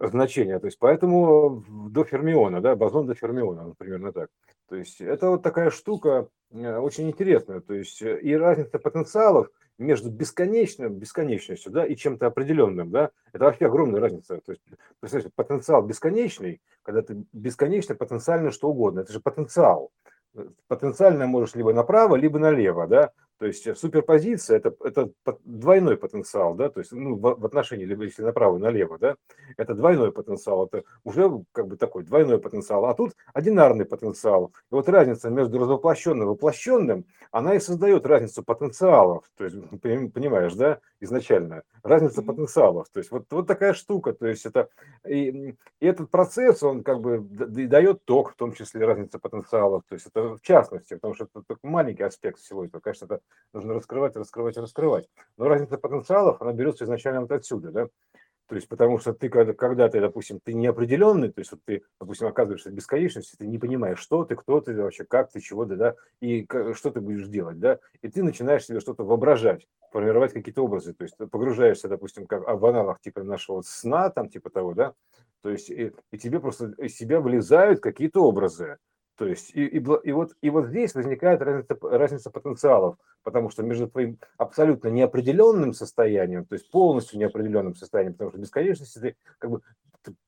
значение. 0.00 0.58
То 0.58 0.66
есть 0.66 0.78
поэтому 0.78 1.64
до 1.90 2.04
фермиона, 2.04 2.60
да, 2.60 2.76
бозон 2.76 3.06
до 3.06 3.14
фермиона, 3.14 3.64
ну, 3.64 3.74
примерно 3.74 4.12
так. 4.12 4.30
То 4.68 4.76
есть 4.76 5.00
это 5.00 5.30
вот 5.30 5.42
такая 5.42 5.70
штука 5.70 6.28
э, 6.50 6.76
очень 6.78 7.08
интересная. 7.08 7.60
То 7.60 7.74
есть 7.74 8.02
э, 8.02 8.20
и 8.20 8.34
разница 8.34 8.78
потенциалов 8.78 9.48
между 9.78 10.10
бесконечным, 10.10 10.94
бесконечностью, 10.94 11.72
да, 11.72 11.86
и 11.86 11.94
чем-то 11.96 12.26
определенным, 12.26 12.90
да, 12.90 13.10
это 13.32 13.44
вообще 13.44 13.66
огромная 13.66 14.00
разница. 14.00 14.40
То 14.44 14.52
есть, 14.52 14.62
представляете, 15.00 15.32
потенциал 15.34 15.82
бесконечный, 15.82 16.60
когда 16.82 17.02
ты 17.02 17.22
бесконечно 17.32 17.94
потенциально 17.94 18.50
что 18.50 18.68
угодно, 18.68 19.00
это 19.00 19.12
же 19.12 19.20
потенциал. 19.20 19.90
Потенциально 20.66 21.26
можешь 21.26 21.54
либо 21.54 21.72
направо, 21.72 22.16
либо 22.16 22.38
налево, 22.38 22.86
да, 22.86 23.12
то 23.38 23.46
есть 23.46 23.66
э, 23.66 23.74
суперпозиция 23.74 24.58
это, 24.58 24.74
это 24.82 25.10
двойной 25.44 25.96
потенциал, 25.96 26.54
да, 26.54 26.68
то 26.68 26.80
есть 26.80 26.92
ну, 26.92 27.14
в, 27.14 27.40
в 27.40 27.46
отношении, 27.46 27.86
если 28.04 28.22
направо 28.22 28.58
и 28.58 28.60
налево, 28.60 28.98
да, 28.98 29.16
это 29.56 29.74
двойной 29.74 30.12
потенциал, 30.12 30.66
это 30.66 30.84
уже 31.04 31.30
как 31.52 31.68
бы 31.68 31.76
такой 31.76 32.02
двойной 32.02 32.38
потенциал, 32.38 32.84
а 32.86 32.94
тут 32.94 33.14
одинарный 33.32 33.84
потенциал. 33.84 34.52
И 34.70 34.74
вот 34.74 34.88
разница 34.88 35.30
между 35.30 35.58
развоплощенным 35.58 36.24
и 36.24 36.30
воплощенным, 36.30 37.04
она 37.30 37.54
и 37.54 37.60
создает 37.60 38.06
разницу 38.06 38.42
потенциалов, 38.42 39.24
то 39.36 39.44
есть, 39.44 39.56
понимаешь, 39.80 40.54
да, 40.54 40.80
изначально, 41.00 41.62
разница 41.82 42.22
потенциалов, 42.22 42.88
то 42.92 42.98
есть 42.98 43.10
вот, 43.10 43.26
вот 43.30 43.46
такая 43.46 43.72
штука, 43.72 44.12
то 44.12 44.26
есть 44.26 44.46
это, 44.46 44.68
и, 45.06 45.56
и 45.80 45.86
этот 45.86 46.10
процесс, 46.10 46.62
он 46.62 46.82
как 46.82 47.00
бы 47.00 47.20
дает 47.20 48.04
ток, 48.04 48.32
в 48.32 48.36
том 48.36 48.52
числе 48.52 48.84
разница 48.84 49.18
потенциалов, 49.18 49.82
то 49.88 49.94
есть 49.94 50.06
это 50.06 50.36
в 50.36 50.40
частности, 50.40 50.94
потому 50.94 51.14
что 51.14 51.24
это 51.24 51.42
такой 51.46 51.70
маленький 51.70 52.02
аспект 52.02 52.38
всего 52.40 52.64
этого, 52.64 52.80
конечно, 52.80 53.06
это 53.06 53.20
нужно 53.52 53.74
раскрывать, 53.74 54.16
раскрывать, 54.16 54.56
раскрывать. 54.56 55.08
Но 55.36 55.48
разница 55.48 55.78
потенциалов, 55.78 56.40
она 56.42 56.52
берется 56.52 56.84
изначально 56.84 57.20
вот 57.20 57.32
отсюда, 57.32 57.70
да, 57.70 57.88
то 58.48 58.54
есть, 58.54 58.66
потому 58.66 58.98
что 58.98 59.12
ты, 59.12 59.28
когда, 59.28 59.52
когда 59.52 59.88
ты, 59.88 60.00
допустим, 60.00 60.40
ты 60.42 60.54
неопределенный, 60.54 61.30
то 61.30 61.40
есть, 61.40 61.52
вот 61.52 61.60
ты, 61.66 61.82
допустим, 62.00 62.28
оказываешься 62.28 62.70
в 62.70 62.72
бесконечности, 62.72 63.36
ты 63.36 63.46
не 63.46 63.58
понимаешь, 63.58 63.98
что 63.98 64.24
ты, 64.24 64.36
кто 64.36 64.60
ты 64.62 64.74
вообще, 64.74 65.04
как 65.04 65.30
ты, 65.30 65.40
чего 65.40 65.66
ты, 65.66 65.76
да, 65.76 65.94
и 66.20 66.46
что 66.72 66.90
ты 66.90 67.00
будешь 67.00 67.28
делать, 67.28 67.60
да, 67.60 67.78
и 68.00 68.08
ты 68.08 68.22
начинаешь 68.22 68.64
себе 68.64 68.80
что-то 68.80 69.04
воображать, 69.04 69.66
формировать 69.92 70.32
какие-то 70.32 70.64
образы, 70.64 70.94
то 70.94 71.02
есть, 71.02 71.16
погружаешься, 71.16 71.88
допустим, 71.88 72.26
как 72.26 72.48
в 72.48 72.66
аналог 72.66 73.00
типа 73.00 73.22
нашего 73.22 73.60
сна, 73.60 74.08
там, 74.08 74.30
типа 74.30 74.48
того, 74.48 74.72
да, 74.72 74.94
то 75.42 75.50
есть, 75.50 75.68
и, 75.68 75.92
и 76.10 76.18
тебе 76.18 76.40
просто 76.40 76.72
из 76.78 76.96
себя 76.96 77.20
вылезают 77.20 77.80
какие-то 77.80 78.24
образы, 78.24 78.78
то 79.18 79.26
есть 79.26 79.50
и, 79.52 79.66
и, 79.66 79.76
и, 79.78 80.12
вот, 80.12 80.36
и 80.40 80.48
вот 80.48 80.66
здесь 80.66 80.94
возникает 80.94 81.42
разница, 81.42 81.76
разница 81.82 82.30
потенциалов, 82.30 82.96
потому 83.24 83.50
что 83.50 83.64
между 83.64 83.88
твоим 83.88 84.18
абсолютно 84.36 84.88
неопределенным 84.88 85.74
состоянием, 85.74 86.44
то 86.44 86.54
есть 86.54 86.70
полностью 86.70 87.18
неопределенным 87.18 87.74
состоянием, 87.74 88.14
потому 88.14 88.30
что 88.30 88.38
бесконечность 88.38 88.96
это 88.96 89.16
как 89.38 89.50
бы 89.50 89.62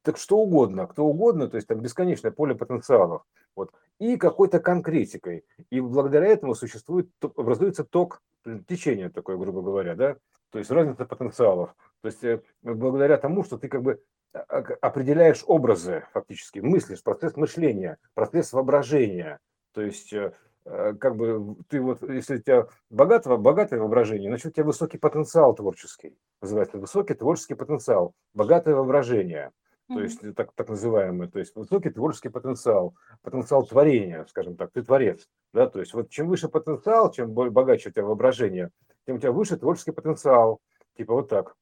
так 0.03 0.19
что 0.19 0.39
угодно, 0.39 0.89
кто 0.89 1.07
угодно, 1.07 1.47
то 1.47 1.55
есть 1.55 1.69
там 1.69 1.81
бесконечное 1.81 2.33
поле 2.33 2.57
потенциалов, 2.57 3.23
вот, 3.55 3.73
и 4.01 4.17
какой-то 4.17 4.59
конкретикой. 4.59 5.45
И 5.71 5.81
благодаря 5.81 6.27
этому 6.27 6.57
существует, 6.57 7.09
образуется 7.23 7.85
ток, 7.85 8.21
течение 8.67 9.09
такое, 9.09 9.37
грубо 9.37 9.63
говоря, 9.63 9.95
да, 9.95 10.17
то 10.51 10.59
есть 10.59 10.71
разница 10.73 11.05
потенциалов. 11.05 11.77
То 12.03 12.07
есть 12.09 12.25
э, 12.25 12.43
благодаря 12.63 13.19
тому, 13.19 13.45
что 13.45 13.57
ты 13.57 13.69
как 13.69 13.83
бы 13.83 14.03
определяешь 14.33 15.45
образы 15.47 16.05
фактически, 16.13 16.61
мыслишь, 16.61 17.03
процесс 17.03 17.37
мышления, 17.37 17.99
процесс 18.15 18.53
воображения. 18.53 19.39
То 19.73 19.83
есть 19.83 20.13
э, 20.13 20.33
э, 20.65 20.95
как 20.99 21.17
бы 21.17 21.57
ты 21.69 21.81
вот, 21.81 22.03
если 22.09 22.37
у 22.37 22.41
тебя 22.41 22.67
богатое, 22.91 23.37
богатое 23.37 23.81
воображение, 23.81 24.31
значит 24.31 24.47
у 24.47 24.51
тебя 24.51 24.65
высокий 24.65 24.99
потенциал 24.99 25.55
творческий, 25.55 26.17
называется 26.41 26.79
высокий 26.79 27.15
творческий 27.15 27.55
потенциал, 27.55 28.15
богатое 28.35 28.75
воображение, 28.75 29.51
то 29.89 30.01
есть 30.01 30.21
так, 30.37 30.53
так 30.53 30.69
называемый, 30.69 31.29
то 31.29 31.41
есть 31.41 31.57
высокий 31.57 31.91
творческий 31.91 32.29
потенциал, 32.29 32.95
потенциал 33.23 33.67
творения, 33.67 34.25
скажем 34.29 34.57
так, 34.57 34.71
ты 34.73 34.83
творец, 34.83 35.27
да, 35.53 35.69
то 35.69 35.81
есть 35.81 35.93
вот 35.95 36.11
чем 36.11 36.29
выше 36.29 36.49
потенциал, 36.49 37.11
чем 37.11 37.33
богаче 37.33 37.89
у 37.89 37.93
тебя 37.93 38.05
воображение, 38.05 38.71
тем 39.07 39.17
у 39.17 39.19
тебя 39.19 39.33
выше 39.33 39.57
творческий 39.57 39.91
потенциал, 39.91 40.61
типа 40.97 41.15
вот 41.15 41.29
так. 41.29 41.57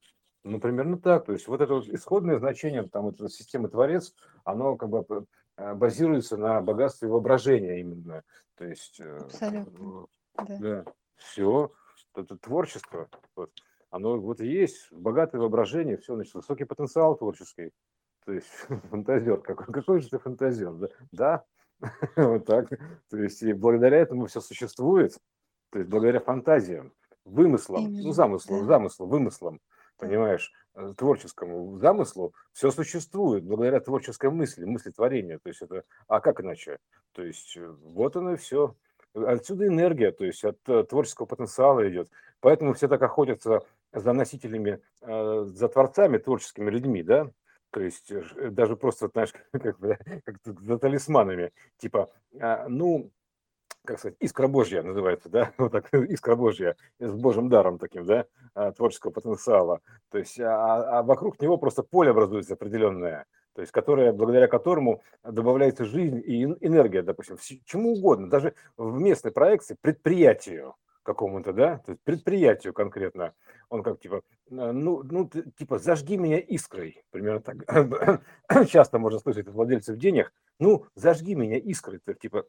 Ну, 0.48 0.60
примерно 0.60 0.98
так. 0.98 1.26
То 1.26 1.32
есть 1.32 1.46
вот 1.46 1.60
это 1.60 1.74
вот 1.74 1.88
исходное 1.88 2.38
значение 2.38 2.82
там 2.88 3.08
этой 3.08 3.28
системы 3.28 3.68
творец, 3.68 4.14
оно 4.44 4.76
как 4.76 4.88
бы 4.88 5.26
э, 5.56 5.74
базируется 5.74 6.38
на 6.38 6.62
богатстве 6.62 7.08
воображения 7.08 7.80
именно. 7.80 8.22
То 8.56 8.64
есть, 8.64 8.98
э, 8.98 9.18
Абсолютно. 9.18 10.06
да. 10.36 10.58
да, 10.58 10.84
все, 11.16 11.70
это 12.14 12.38
творчество, 12.38 13.08
вот, 13.36 13.50
оно 13.90 14.18
вот 14.18 14.40
есть, 14.40 14.90
богатое 14.90 15.40
воображение, 15.40 15.98
все, 15.98 16.14
значит, 16.14 16.34
высокий 16.34 16.64
потенциал 16.64 17.14
творческий. 17.16 17.72
То 18.24 18.32
есть 18.32 18.48
фантазер, 18.90 19.42
какой, 19.42 19.66
какой 19.66 20.00
же 20.00 20.08
ты 20.08 20.18
фантазер, 20.18 20.72
да? 20.72 20.88
Да, 21.12 21.44
вот 22.16 22.46
так. 22.46 22.70
То 23.10 23.18
есть 23.18 23.42
и 23.42 23.52
благодаря 23.52 23.98
этому 23.98 24.26
все 24.26 24.40
существует, 24.40 25.12
то 25.70 25.78
есть 25.78 25.90
благодаря 25.90 26.20
фантазиям, 26.20 26.94
вымыслам, 27.26 27.92
ну 27.92 28.12
замыслам, 28.12 28.64
замыслам, 28.64 29.10
вымыслам 29.10 29.60
понимаешь, 29.98 30.52
э, 30.74 30.92
творческому 30.96 31.78
замыслу, 31.78 32.34
все 32.52 32.70
существует 32.70 33.44
благодаря 33.44 33.80
творческой 33.80 34.30
мысли, 34.30 34.64
мысли 34.64 34.90
творения. 34.90 35.38
То 35.38 35.48
есть 35.48 35.62
это, 35.62 35.84
а 36.06 36.20
как 36.20 36.40
иначе? 36.40 36.78
То 37.12 37.22
есть 37.22 37.56
э, 37.56 37.66
вот 37.66 38.16
оно 38.16 38.34
и 38.34 38.36
все. 38.36 38.74
Отсюда 39.14 39.66
энергия, 39.66 40.12
то 40.12 40.24
есть 40.24 40.44
от 40.44 40.58
э, 40.68 40.84
творческого 40.84 41.26
потенциала 41.26 41.88
идет. 41.88 42.10
Поэтому 42.40 42.72
все 42.72 42.88
так 42.88 43.02
охотятся 43.02 43.62
за 43.92 44.12
носителями, 44.12 44.80
за 45.00 45.68
творцами, 45.68 46.18
творческими 46.18 46.70
людьми, 46.70 47.02
да, 47.02 47.30
то 47.70 47.80
есть 47.80 48.12
даже 48.50 48.76
просто, 48.76 49.08
знаешь, 49.08 49.32
как, 49.52 49.78
как 50.24 50.60
за 50.60 50.78
талисманами, 50.78 51.52
типа, 51.78 52.10
а, 52.38 52.68
ну, 52.68 53.10
как 53.88 53.98
сказать, 53.98 54.16
искра 54.20 54.48
Божья 54.48 54.82
называется, 54.82 55.30
да, 55.30 55.52
вот 55.58 55.72
так, 55.72 55.92
искра 55.94 56.36
Божья, 56.36 56.76
с 56.98 57.14
Божьим 57.14 57.48
даром 57.48 57.78
таким, 57.78 58.04
да, 58.04 58.26
а, 58.54 58.70
творческого 58.70 59.10
потенциала. 59.10 59.80
То 60.10 60.18
есть, 60.18 60.38
а, 60.38 60.98
а 60.98 61.02
вокруг 61.02 61.40
него 61.40 61.56
просто 61.56 61.82
поле 61.82 62.10
образуется 62.10 62.52
определенное, 62.52 63.24
то 63.54 63.62
есть, 63.62 63.72
которое, 63.72 64.12
благодаря 64.12 64.46
которому 64.46 65.02
добавляется 65.24 65.86
жизнь 65.86 66.22
и 66.22 66.44
энергия, 66.44 67.02
допустим, 67.02 67.38
чему 67.64 67.94
угодно, 67.94 68.28
даже 68.28 68.54
в 68.76 69.00
местной 69.00 69.32
проекции 69.32 69.74
предприятию 69.80 70.74
какому-то, 71.02 71.54
да, 71.54 71.78
то 71.78 71.92
есть 71.92 72.02
предприятию 72.04 72.74
конкретно, 72.74 73.32
он 73.70 73.82
как 73.82 74.00
типа, 74.00 74.20
ну, 74.50 75.02
ну, 75.02 75.30
типа, 75.56 75.78
зажги 75.78 76.18
меня 76.18 76.38
искрой, 76.38 77.02
примерно 77.10 77.40
так. 77.40 78.20
Часто 78.68 78.98
можно 78.98 79.18
слышать 79.18 79.48
от 79.48 79.54
владельцев 79.54 79.96
денег, 79.96 80.30
ну, 80.60 80.84
зажги 80.94 81.34
меня 81.34 81.56
искрой, 81.56 82.00
типа, 82.20 82.44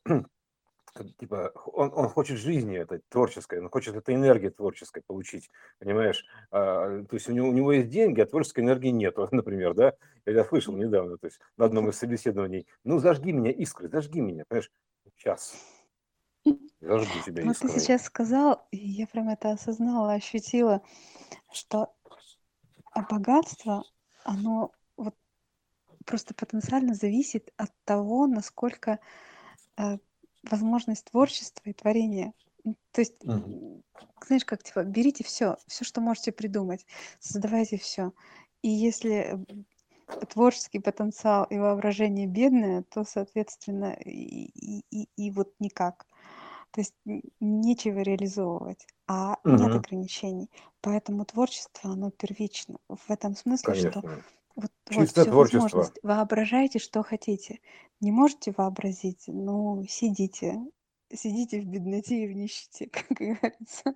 типа, 1.19 1.51
он, 1.65 1.91
он 1.93 2.09
хочет 2.09 2.37
жизни 2.37 2.77
этой 2.77 3.01
творческой, 3.09 3.59
он 3.59 3.69
хочет 3.69 3.95
этой 3.95 4.15
энергии 4.15 4.49
творческой 4.49 5.03
получить, 5.05 5.49
понимаешь? 5.79 6.25
А, 6.51 7.03
то 7.03 7.15
есть 7.15 7.29
у 7.29 7.33
него, 7.33 7.49
у 7.49 7.51
него 7.51 7.71
есть 7.73 7.89
деньги, 7.89 8.21
а 8.21 8.25
творческой 8.25 8.61
энергии 8.61 8.89
нет, 8.89 9.15
например, 9.31 9.73
да? 9.73 9.93
Я 10.25 10.43
слышал 10.45 10.75
недавно, 10.75 11.17
то 11.17 11.27
есть 11.27 11.39
на 11.57 11.65
одном 11.65 11.89
из 11.89 11.97
собеседований, 11.97 12.67
ну, 12.83 12.99
зажги 12.99 13.31
меня 13.31 13.51
искры, 13.51 13.89
зажги 13.89 14.21
меня, 14.21 14.43
понимаешь? 14.47 14.71
Сейчас. 15.17 15.55
Зажгу 16.81 17.11
тебя 17.25 17.43
Ну, 17.43 17.53
ты 17.53 17.67
сейчас 17.67 18.03
сказал, 18.03 18.67
и 18.71 18.77
я 18.77 19.07
прям 19.07 19.29
это 19.29 19.51
осознала, 19.51 20.13
ощутила, 20.13 20.81
что 21.51 21.93
а 22.91 23.01
богатство, 23.03 23.83
оно 24.23 24.71
вот 24.97 25.15
просто 26.05 26.33
потенциально 26.33 26.93
зависит 26.93 27.51
от 27.57 27.71
того, 27.85 28.27
насколько 28.27 28.99
э, 29.77 29.97
возможность 30.43 31.05
творчества 31.05 31.69
и 31.69 31.73
творения. 31.73 32.33
То 32.91 33.01
есть, 33.01 33.15
угу. 33.23 33.83
знаешь, 34.25 34.45
как 34.45 34.63
типа, 34.63 34.83
берите 34.83 35.23
все, 35.23 35.57
все, 35.67 35.85
что 35.85 36.01
можете 36.01 36.31
придумать, 36.31 36.85
создавайте 37.19 37.77
все. 37.77 38.11
И 38.61 38.69
если 38.69 39.39
творческий 40.29 40.79
потенциал 40.79 41.45
и 41.45 41.57
воображение 41.57 42.27
бедное, 42.27 42.83
то, 42.83 43.03
соответственно, 43.03 43.93
и, 43.93 44.81
и, 44.91 45.07
и, 45.15 45.31
вот 45.31 45.53
никак. 45.59 46.05
То 46.71 46.81
есть 46.81 46.93
нечего 47.39 47.99
реализовывать, 47.99 48.85
а 49.07 49.37
угу. 49.43 49.53
нет 49.55 49.75
ограничений. 49.75 50.49
Поэтому 50.81 51.25
творчество, 51.25 51.91
оно 51.91 52.11
первично. 52.11 52.77
В 52.87 53.09
этом 53.09 53.35
смысле, 53.35 53.73
Конечно. 53.73 54.01
что 54.01 54.21
вот, 54.59 54.71
Чисто 54.89 55.21
вот 55.25 55.49
творчество. 55.49 55.85
Воображайте, 56.03 56.79
что 56.79 57.03
хотите. 57.03 57.59
Не 58.01 58.11
можете 58.11 58.53
вообразить? 58.55 59.23
Ну, 59.27 59.83
сидите. 59.87 60.59
Сидите 61.11 61.61
в 61.61 61.65
бедноте 61.65 62.23
и 62.23 62.27
в 62.27 62.33
нищете, 62.33 62.89
как 62.91 63.05
говорится. 63.17 63.95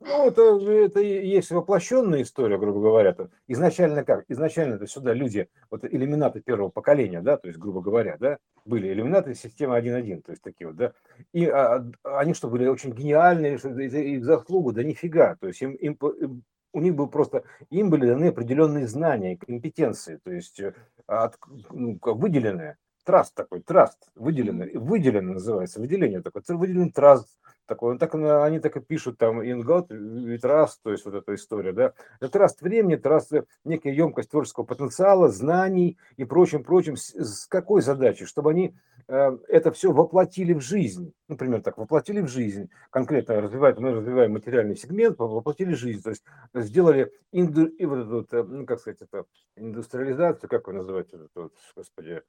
Ну, 0.00 0.28
это, 0.28 0.42
это 0.70 1.00
есть 1.00 1.50
воплощенная 1.50 2.22
история, 2.22 2.56
грубо 2.56 2.80
говоря. 2.80 3.10
-то. 3.10 3.30
Изначально 3.48 4.04
как? 4.04 4.24
Изначально 4.28 4.74
это 4.74 4.86
сюда 4.86 5.12
люди, 5.12 5.48
вот 5.70 5.84
элиминаты 5.84 6.40
первого 6.40 6.68
поколения, 6.68 7.20
да, 7.20 7.36
то 7.36 7.48
есть, 7.48 7.58
грубо 7.58 7.80
говоря, 7.80 8.16
да, 8.20 8.38
были 8.64 8.92
элиминаты 8.92 9.34
системы 9.34 9.76
1.1, 9.76 10.22
то 10.22 10.30
есть 10.30 10.42
такие 10.42 10.68
вот, 10.68 10.76
да. 10.76 10.92
И 11.32 11.46
а, 11.46 11.84
они 12.04 12.32
что, 12.32 12.48
были 12.48 12.68
очень 12.68 12.92
гениальные, 12.92 13.58
что 13.58 13.70
их 13.70 14.24
заслугу, 14.24 14.72
да 14.72 14.84
нифига. 14.84 15.34
То 15.36 15.48
есть 15.48 15.60
им, 15.62 15.72
им, 15.72 15.98
им 16.20 16.44
у 16.72 16.80
них 16.80 16.94
был 16.94 17.08
просто, 17.08 17.44
им 17.70 17.90
были 17.90 18.06
даны 18.06 18.26
определенные 18.26 18.86
знания, 18.86 19.36
компетенции, 19.36 20.20
то 20.22 20.30
есть 20.30 20.60
э, 20.60 20.74
от, 21.06 21.38
ну, 21.70 21.98
выделенные, 22.02 22.76
траст 23.04 23.34
такой, 23.34 23.60
траст, 23.60 24.10
выделенный, 24.14 24.76
выделенный 24.76 25.34
называется, 25.34 25.80
выделение 25.80 26.22
такое, 26.22 26.42
выделенный 26.48 26.92
траст, 26.92 27.37
такой. 27.68 27.92
Ну, 27.92 27.98
так, 27.98 28.14
они 28.14 28.58
так 28.58 28.76
и 28.76 28.80
пишут 28.80 29.18
там 29.18 29.40
in 29.40 29.62
God 29.62 29.88
with 29.88 30.40
trust, 30.42 30.78
то 30.82 30.90
есть 30.90 31.04
вот 31.04 31.14
эта 31.14 31.34
история, 31.34 31.72
да. 31.72 31.92
Это 32.20 32.32
траст 32.32 32.60
времени, 32.62 32.96
траст 32.96 33.32
некая 33.64 33.92
емкость 33.92 34.30
творческого 34.30 34.64
потенциала, 34.64 35.28
знаний 35.28 35.98
и 36.16 36.24
прочим, 36.24 36.64
прочим. 36.64 36.96
С, 36.96 37.14
с 37.14 37.46
какой 37.46 37.82
задачей? 37.82 38.24
Чтобы 38.24 38.50
они 38.50 38.74
э, 39.06 39.38
это 39.48 39.70
все 39.70 39.92
воплотили 39.92 40.54
в 40.54 40.60
жизнь. 40.60 41.12
Например, 41.28 41.62
так, 41.62 41.78
воплотили 41.78 42.20
в 42.20 42.28
жизнь. 42.28 42.70
Конкретно 42.90 43.40
развивают, 43.40 43.78
мы 43.78 43.92
развиваем 43.92 44.32
материальный 44.32 44.76
сегмент, 44.76 45.18
воплотили 45.18 45.74
в 45.74 45.78
жизнь. 45.78 46.02
То 46.02 46.10
есть 46.10 46.24
сделали 46.54 47.12
инду, 47.30 47.66
и 47.66 47.84
вот 47.86 48.06
вот, 48.08 48.32
э, 48.32 48.42
ну, 48.42 48.66
как 48.66 48.80
сказать, 48.80 49.02
это 49.02 49.24
индустриализацию, 49.56 50.48
как 50.48 50.66
вы 50.66 50.72
называете 50.72 51.16
это, 51.16 51.42
вот, 51.42 51.52
господи, 51.76 52.22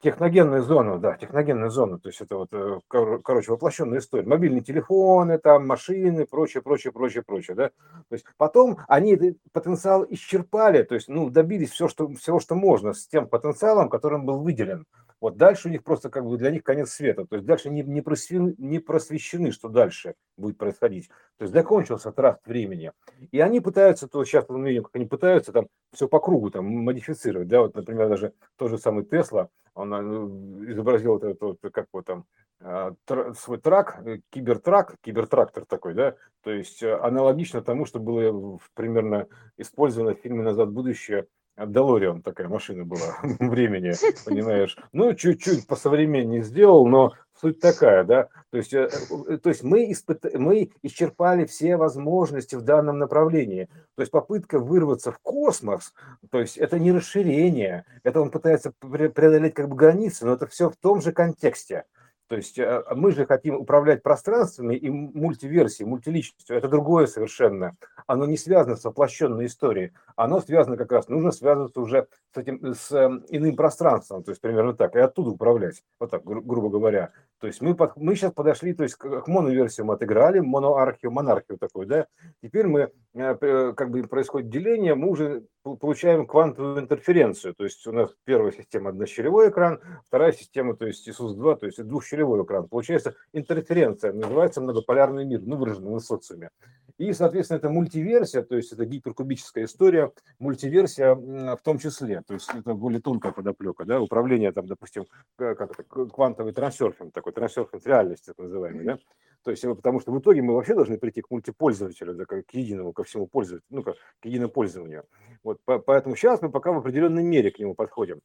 Техногенную 0.00 0.62
зону, 0.62 1.00
да, 1.00 1.16
техногенную 1.16 1.70
зону, 1.70 1.98
то 1.98 2.08
есть 2.08 2.20
это 2.20 2.36
вот, 2.36 2.50
э, 2.52 2.78
короче, 2.88 3.50
воплощенная 3.50 3.98
история. 3.98 4.28
Мобильные 4.28 4.62
телефоны, 4.62 5.38
там, 5.38 5.66
машины, 5.66 6.24
прочее, 6.24 6.62
прочее, 6.62 6.92
прочее, 6.92 7.24
прочее, 7.24 7.56
да. 7.56 7.68
То 8.08 8.12
есть 8.14 8.24
потом 8.36 8.78
они 8.86 9.14
этот 9.14 9.38
потенциал 9.52 10.06
исчерпали, 10.08 10.84
то 10.84 10.94
есть, 10.94 11.08
ну, 11.08 11.30
добились 11.30 11.70
все, 11.70 11.88
что, 11.88 12.08
всего, 12.14 12.38
что 12.38 12.54
можно 12.54 12.92
с 12.92 13.08
тем 13.08 13.26
потенциалом, 13.26 13.88
которым 13.88 14.24
был 14.24 14.38
выделен. 14.38 14.86
Вот 15.20 15.36
дальше 15.36 15.68
у 15.68 15.70
них 15.70 15.82
просто 15.82 16.10
как 16.10 16.24
бы 16.24 16.36
для 16.38 16.50
них 16.50 16.62
конец 16.62 16.90
света. 16.90 17.26
То 17.26 17.36
есть 17.36 17.46
дальше 17.46 17.70
не, 17.70 17.82
не, 17.82 18.00
просвещены, 18.00 18.54
не 18.58 18.78
просвещены, 18.78 19.50
что 19.50 19.68
дальше 19.68 20.14
будет 20.36 20.58
происходить. 20.58 21.08
То 21.38 21.44
есть 21.44 21.52
закончился 21.52 22.12
траст 22.12 22.46
времени. 22.46 22.92
И 23.32 23.40
они 23.40 23.60
пытаются, 23.60 24.06
то 24.08 24.24
сейчас 24.24 24.48
мы 24.48 24.68
видим, 24.68 24.84
как 24.84 24.94
они 24.96 25.06
пытаются 25.06 25.52
там 25.52 25.68
все 25.92 26.08
по 26.08 26.20
кругу 26.20 26.50
там 26.50 26.66
модифицировать. 26.66 27.48
Да, 27.48 27.62
вот, 27.62 27.74
например, 27.74 28.08
даже 28.08 28.32
тот 28.56 28.70
же 28.70 28.78
самый 28.78 29.04
Тесла, 29.04 29.48
он 29.74 29.94
э, 29.94 30.72
изобразил 30.72 31.12
вот 31.12 31.24
этот, 31.24 31.40
вот, 31.40 31.58
как 31.72 31.86
вот 31.92 32.04
там, 32.04 32.24
а, 32.60 32.92
свой 33.34 33.58
трак, 33.58 34.00
э, 34.04 34.18
кибертрак, 34.30 34.96
кибертрактор 35.00 35.64
такой, 35.64 35.94
да, 35.94 36.16
то 36.42 36.50
есть 36.50 36.82
э, 36.82 36.92
аналогично 36.92 37.62
тому, 37.62 37.86
что 37.86 38.00
было 38.00 38.58
примерно 38.74 39.28
использовано 39.56 40.16
в 40.16 40.18
фильме 40.18 40.42
«Назад 40.42 40.70
в 40.70 40.72
будущее» 40.72 41.28
Делориан 41.66 42.22
такая 42.22 42.48
машина 42.48 42.84
была 42.84 43.16
времени, 43.22 43.92
понимаешь. 44.24 44.76
Ну, 44.92 45.14
чуть-чуть 45.14 45.66
по 45.66 45.76
современнее 45.76 46.42
сделал, 46.42 46.86
но 46.86 47.14
суть 47.40 47.60
такая, 47.60 48.04
да. 48.04 48.28
То 48.50 48.58
есть, 48.58 48.72
э, 48.72 48.88
э, 49.28 49.38
то 49.38 49.48
есть 49.48 49.62
мы, 49.62 49.90
испыт... 49.90 50.24
мы 50.34 50.70
исчерпали 50.82 51.44
все 51.46 51.76
возможности 51.76 52.54
в 52.54 52.62
данном 52.62 52.98
направлении. 52.98 53.68
То 53.96 54.02
есть 54.02 54.12
попытка 54.12 54.58
вырваться 54.58 55.12
в 55.12 55.18
космос, 55.18 55.92
то 56.30 56.40
есть 56.40 56.56
это 56.56 56.78
не 56.78 56.92
расширение, 56.92 57.84
это 58.04 58.20
он 58.20 58.30
пытается 58.30 58.72
преодолеть 58.80 59.54
как 59.54 59.68
бы 59.68 59.76
границы, 59.76 60.26
но 60.26 60.34
это 60.34 60.46
все 60.46 60.70
в 60.70 60.76
том 60.76 61.00
же 61.00 61.12
контексте. 61.12 61.84
То 62.28 62.36
есть 62.36 62.58
э, 62.58 62.84
мы 62.94 63.12
же 63.12 63.26
хотим 63.26 63.56
управлять 63.56 64.02
пространствами 64.02 64.74
и 64.74 64.90
мультиверсией, 64.90 65.88
мультиличностью. 65.88 66.56
Это 66.56 66.68
другое 66.68 67.06
совершенно. 67.06 67.76
Оно 68.06 68.26
не 68.26 68.36
связано 68.36 68.76
с 68.76 68.84
воплощенной 68.84 69.46
историей. 69.46 69.92
Оно 70.14 70.40
связано 70.40 70.76
как 70.76 70.92
раз, 70.92 71.08
нужно 71.08 71.30
связываться 71.32 71.80
уже 71.80 72.06
с, 72.34 72.36
этим, 72.36 72.74
с 72.74 72.92
эм, 72.92 73.24
иным 73.28 73.56
пространством, 73.56 74.22
то 74.22 74.32
есть 74.32 74.40
примерно 74.40 74.74
так, 74.74 74.96
и 74.96 74.98
оттуда 74.98 75.30
управлять, 75.30 75.82
вот 75.98 76.10
так, 76.10 76.24
гру- 76.24 76.42
грубо 76.42 76.68
говоря. 76.68 77.12
То 77.40 77.46
есть 77.46 77.60
мы, 77.60 77.74
под, 77.74 77.96
мы 77.96 78.16
сейчас 78.16 78.32
подошли, 78.32 78.74
то 78.74 78.82
есть 78.82 78.96
к, 78.96 79.26
моноверсиям 79.26 79.90
отыграли, 79.90 80.40
моноархию, 80.40 81.12
монархию 81.12 81.56
такую, 81.56 81.86
да. 81.86 82.06
Теперь 82.42 82.66
мы, 82.66 82.90
э, 83.14 83.72
как 83.76 83.90
бы 83.90 84.02
происходит 84.02 84.50
деление, 84.50 84.94
мы 84.94 85.08
уже 85.08 85.44
получаем 85.62 86.26
квантовую 86.26 86.80
интерференцию. 86.80 87.54
То 87.54 87.64
есть 87.64 87.86
у 87.86 87.92
нас 87.92 88.10
первая 88.24 88.52
система 88.52 88.90
однощелевой 88.90 89.50
экран, 89.50 89.80
вторая 90.06 90.32
система, 90.32 90.74
то 90.74 90.86
есть 90.86 91.08
ИСУС-2, 91.08 91.56
то 91.56 91.66
есть 91.66 91.82
двухщелевой 91.82 92.17
экран. 92.44 92.68
Получается 92.68 93.14
интерференция, 93.32 94.12
называется 94.12 94.60
многополярный 94.60 95.24
мир, 95.24 95.40
ну, 95.44 95.56
выраженный 95.56 95.94
в 95.94 96.00
социуме. 96.00 96.50
И, 96.98 97.12
соответственно, 97.12 97.58
это 97.58 97.70
мультиверсия, 97.70 98.42
то 98.42 98.56
есть 98.56 98.72
это 98.72 98.84
гиперкубическая 98.84 99.64
история, 99.64 100.12
мультиверсия 100.40 101.14
в 101.14 101.60
том 101.62 101.78
числе. 101.78 102.22
То 102.26 102.34
есть 102.34 102.50
это 102.52 102.74
более 102.74 103.00
тонкая 103.00 103.32
подоплека, 103.32 103.84
да, 103.84 104.00
управление 104.00 104.50
там, 104.50 104.66
допустим, 104.66 105.06
как 105.36 105.60
это, 105.60 105.84
квантовый 105.84 106.52
трансерфинг, 106.52 107.14
такой 107.14 107.32
трансерфинг 107.32 107.86
реальности, 107.86 108.26
так 108.26 108.38
называемый, 108.38 108.84
да. 108.84 108.98
То 109.44 109.52
есть, 109.52 109.62
потому 109.62 110.00
что 110.00 110.10
в 110.10 110.18
итоге 110.18 110.42
мы 110.42 110.54
вообще 110.54 110.74
должны 110.74 110.98
прийти 110.98 111.22
к 111.22 111.30
мультипользователю, 111.30 112.14
да, 112.14 112.24
к 112.24 112.42
единому, 112.52 112.92
ко 112.92 113.04
всему 113.04 113.28
пользователю, 113.28 113.66
ну, 113.70 113.82
к 113.84 113.94
единопользованию. 114.24 115.04
Вот, 115.44 115.60
поэтому 115.64 116.16
сейчас 116.16 116.42
мы 116.42 116.50
пока 116.50 116.72
в 116.72 116.78
определенной 116.78 117.22
мере 117.22 117.52
к 117.52 117.60
нему 117.60 117.74
подходим. 117.74 118.20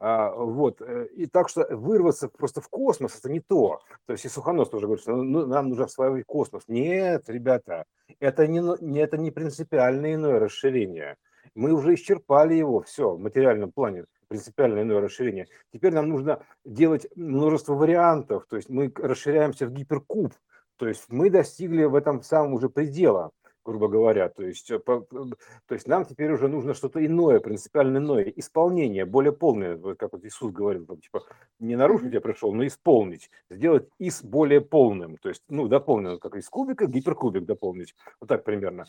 А, 0.00 0.32
вот, 0.32 0.80
э, 0.80 1.08
и 1.16 1.26
так 1.26 1.48
что 1.48 1.66
вырваться 1.74 2.28
просто 2.28 2.60
в 2.60 2.68
космос– 2.68 3.18
это 3.18 3.30
не 3.32 3.40
то. 3.40 3.80
То 4.06 4.12
есть 4.12 4.24
и 4.24 4.28
Суханов 4.28 4.70
тоже 4.70 4.86
говорит, 4.86 5.02
что 5.02 5.16
ну, 5.16 5.46
нам 5.46 5.70
нужно 5.70 5.86
осваивать 5.86 6.24
космос. 6.24 6.64
Нет, 6.68 7.28
ребята, 7.28 7.84
это 8.20 8.46
не, 8.46 8.98
это 8.98 9.16
не 9.16 9.30
принципиальное 9.30 10.14
иное 10.14 10.38
расширение. 10.38 11.16
Мы 11.54 11.72
уже 11.72 11.94
исчерпали 11.94 12.54
его, 12.54 12.80
все, 12.82 13.14
в 13.14 13.20
материальном 13.20 13.72
плане 13.72 14.04
принципиально 14.28 14.82
иное 14.82 15.00
расширение. 15.00 15.46
Теперь 15.72 15.92
нам 15.94 16.08
нужно 16.08 16.42
делать 16.64 17.08
множество 17.16 17.74
вариантов, 17.74 18.46
то 18.48 18.56
есть 18.56 18.68
мы 18.68 18.92
расширяемся 18.94 19.66
в 19.66 19.72
гиперкуб, 19.72 20.34
то 20.76 20.86
есть 20.86 21.04
мы 21.08 21.30
достигли 21.30 21.84
в 21.84 21.94
этом 21.94 22.22
самом 22.22 22.54
уже 22.54 22.68
предела 22.68 23.30
грубо 23.64 23.88
говоря. 23.88 24.28
То 24.28 24.42
есть, 24.42 24.70
э, 24.70 24.78
то 24.78 25.36
есть 25.70 25.86
нам 25.86 26.04
теперь 26.04 26.32
уже 26.32 26.48
нужно 26.48 26.74
что-то 26.74 27.04
иное, 27.04 27.40
принципиально 27.40 27.98
иное, 27.98 28.32
исполнение, 28.36 29.04
более 29.04 29.32
полное, 29.32 29.76
как 29.94 30.12
вот 30.12 30.24
Иисус 30.24 30.52
говорил, 30.52 30.86
там, 30.86 31.00
типа, 31.00 31.22
не 31.58 31.76
нарушить 31.76 32.12
я 32.12 32.20
пришел, 32.20 32.52
но 32.54 32.66
исполнить, 32.66 33.30
сделать 33.50 33.88
из 33.98 34.22
более 34.22 34.60
полным, 34.60 35.16
то 35.16 35.28
есть, 35.28 35.42
ну, 35.48 35.68
дополненным, 35.68 36.18
как 36.18 36.36
из 36.36 36.48
кубика 36.48 36.86
гиперкубик 36.86 37.44
дополнить, 37.44 37.94
вот 38.20 38.28
так 38.28 38.44
примерно. 38.44 38.86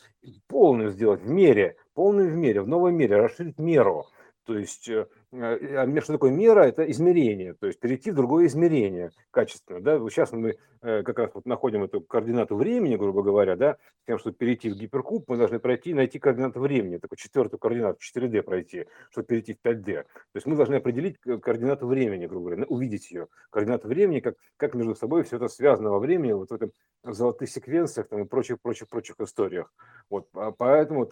Полным 0.48 0.90
сделать 0.90 1.22
в 1.22 1.30
мере, 1.30 1.76
полным 1.94 2.28
в 2.28 2.36
мере, 2.36 2.62
в 2.62 2.68
новом 2.68 2.96
мере, 2.96 3.18
расширить 3.18 3.60
меру. 3.60 4.06
То 4.46 4.58
есть 4.58 4.90
э, 4.90 5.06
что 5.32 6.14
такое 6.14 6.32
мера? 6.32 6.62
Это 6.62 6.90
измерение, 6.90 7.54
то 7.54 7.68
есть 7.68 7.80
перейти 7.80 8.10
в 8.10 8.16
другое 8.16 8.48
измерение 8.48 9.12
качественно. 9.30 9.80
Да? 9.80 10.00
Сейчас 10.10 10.32
мы 10.32 10.58
э, 10.82 11.04
как 11.04 11.20
раз 11.20 11.32
вот 11.36 11.46
находим 11.46 11.84
эту 11.84 12.02
координату 12.02 12.56
времени, 12.56 12.96
грубо 12.96 13.22
говоря, 13.22 13.56
да, 13.56 13.78
тем, 14.08 14.18
чтобы 14.18 14.36
перейти 14.36 14.70
в 14.70 14.76
гиперкуб, 14.76 15.26
мы 15.28 15.38
должны 15.38 15.60
пройти, 15.60 15.94
найти 15.94 16.18
координату 16.18 16.60
времени, 16.60 16.98
такую 16.98 17.18
четвертую 17.18 17.60
координату, 17.60 18.00
4D 18.00 18.42
пройти, 18.42 18.88
чтобы 19.12 19.28
перейти 19.28 19.54
в 19.54 19.66
5D. 19.66 20.04
То 20.04 20.08
есть 20.34 20.48
мы 20.48 20.56
должны 20.56 20.76
определить 20.76 21.18
координату 21.20 21.86
времени, 21.86 22.26
грубо 22.26 22.50
говоря, 22.50 22.66
увидеть 22.66 23.12
ее. 23.12 23.28
Координату 23.52 23.88
времени, 23.88 24.22
как, 24.22 24.36
как 24.58 24.74
между 24.74 24.96
собой 24.96 25.24
все 25.24 25.36
это 25.36 25.48
связано 25.48 25.92
во 25.92 26.00
времени, 26.00 26.32
вот 26.32 26.50
в 26.50 26.54
этом 26.54 26.72
в 27.04 27.14
золотых 27.14 27.50
секвенциях 27.50 28.08
там, 28.08 28.24
и 28.24 28.26
прочих, 28.26 28.60
прочих, 28.62 28.90
прочих 28.90 29.20
историях. 29.20 29.72
Вот, 30.10 30.28
поэтому 30.58 31.06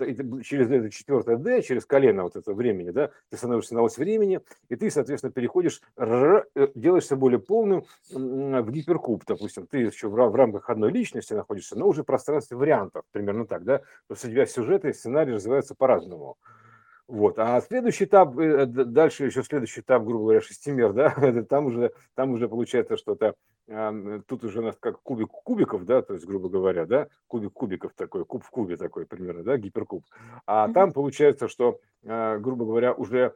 через 0.43 0.69
это 0.69 0.89
четвертое 0.89 1.37
D, 1.37 1.61
через 1.61 1.85
колено 1.85 2.23
вот 2.23 2.35
это 2.35 2.53
времени, 2.53 2.89
да, 2.89 3.11
ты 3.29 3.37
становишься 3.37 3.75
на 3.75 3.83
ось 3.83 3.97
времени, 3.97 4.06
и 4.15 4.75
ты, 4.75 4.89
соответственно, 4.89 5.31
переходишь, 5.31 5.81
э, 5.97 6.43
делаешься 6.75 7.15
более 7.15 7.39
полным 7.39 7.83
в 8.09 8.71
гиперкуб, 8.71 9.23
допустим, 9.25 9.67
ты 9.67 9.79
еще 9.79 10.09
в 10.09 10.35
рамках 10.35 10.69
одной 10.69 10.91
личности 10.91 11.33
находишься, 11.33 11.77
но 11.77 11.87
уже 11.87 12.03
в 12.03 12.05
пространстве 12.05 12.57
вариантов, 12.57 13.03
примерно 13.11 13.45
так, 13.45 13.63
да, 13.63 13.79
то 13.79 14.11
есть 14.11 14.25
у 14.25 14.29
тебя 14.29 14.45
сюжеты 14.45 14.89
и 14.89 14.93
сценарий 14.93 15.33
развиваются 15.33 15.75
по-разному. 15.75 16.37
Вот. 17.07 17.39
А 17.39 17.61
следующий 17.61 18.03
этап, 18.03 18.37
э, 18.37 18.65
дальше 18.65 19.25
еще 19.25 19.41
следующий 19.43 19.81
этап, 19.81 20.03
грубо 20.03 20.25
говоря, 20.25 20.41
шестимер, 20.41 20.93
да, 20.93 21.09
там 21.49 21.67
уже, 21.67 21.93
там 22.15 22.31
уже 22.31 22.49
получается 22.49 22.97
что-то, 22.97 23.35
тут 23.67 24.43
уже 24.45 24.59
у 24.59 24.63
нас 24.63 24.77
как 24.79 25.01
кубик 25.01 25.29
кубиков, 25.29 25.85
да, 25.85 26.01
то 26.01 26.13
есть, 26.13 26.25
грубо 26.25 26.47
говоря, 26.47 26.85
да, 26.85 27.07
кубик 27.27 27.51
кубиков 27.51 27.93
такой, 27.95 28.23
куб 28.23 28.43
в 28.43 28.49
кубе 28.49 28.77
такой 28.77 29.05
примерно, 29.05 29.43
да, 29.43 29.57
гиперкуб. 29.57 30.05
А 30.45 30.71
там 30.71 30.93
получается, 30.93 31.49
что, 31.49 31.79
а, 32.05 32.37
грубо 32.37 32.65
говоря, 32.65 32.93
уже 32.93 33.35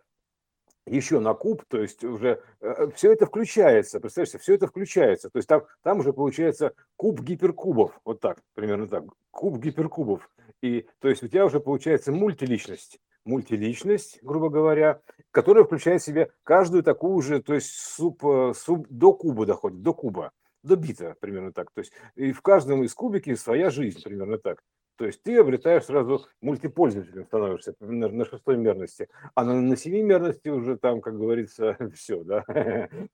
еще 0.85 1.19
на 1.19 1.33
куб, 1.33 1.63
то 1.67 1.81
есть 1.81 2.03
уже 2.03 2.41
э, 2.59 2.87
все 2.95 3.13
это 3.13 3.25
включается, 3.25 3.99
представляете, 3.99 4.39
все 4.39 4.55
это 4.55 4.67
включается, 4.67 5.29
то 5.29 5.37
есть 5.37 5.47
там, 5.47 5.63
там 5.83 5.99
уже 5.99 6.13
получается 6.13 6.73
куб 6.97 7.21
гиперкубов, 7.21 7.99
вот 8.03 8.19
так, 8.19 8.39
примерно 8.53 8.87
так, 8.87 9.03
куб 9.29 9.57
гиперкубов, 9.57 10.29
и 10.61 10.87
то 10.99 11.09
есть 11.09 11.23
у 11.23 11.27
тебя 11.27 11.45
уже 11.45 11.59
получается 11.59 12.11
мультиличность, 12.11 12.99
мультиличность, 13.25 14.19
грубо 14.23 14.49
говоря, 14.49 15.01
которая 15.31 15.63
включает 15.63 16.01
в 16.01 16.05
себя 16.05 16.29
каждую 16.43 16.83
такую 16.83 17.21
же, 17.21 17.41
то 17.41 17.53
есть 17.53 17.69
суб, 17.69 18.23
э, 18.25 18.53
суб 18.55 18.87
до 18.89 19.13
куба 19.13 19.45
доходит, 19.45 19.81
до 19.81 19.93
куба, 19.93 20.31
до 20.63 20.75
бита, 20.75 21.15
примерно 21.19 21.51
так, 21.51 21.71
то 21.71 21.79
есть 21.79 21.91
и 22.15 22.31
в 22.31 22.41
каждом 22.41 22.83
из 22.83 22.93
кубики 22.95 23.35
своя 23.35 23.69
жизнь, 23.69 24.01
примерно 24.03 24.37
так. 24.37 24.63
То 25.01 25.07
есть 25.07 25.23
ты 25.23 25.35
обретаешь 25.39 25.85
сразу 25.85 26.27
мультипользователем, 26.41 27.25
становишься 27.25 27.73
на, 27.79 28.07
на 28.07 28.23
шестой 28.23 28.57
мерности, 28.57 29.09
а 29.33 29.43
на, 29.43 29.59
на 29.59 29.75
семи 29.75 30.03
мерности 30.03 30.49
уже 30.49 30.77
там, 30.77 31.01
как 31.01 31.17
говорится, 31.17 31.75
все, 31.95 32.23
да, 32.23 32.43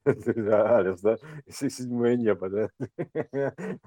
Алис, 0.03 0.99
да, 0.99 1.15
седьмое 1.47 2.17
небо, 2.17 2.49
да, 2.49 2.69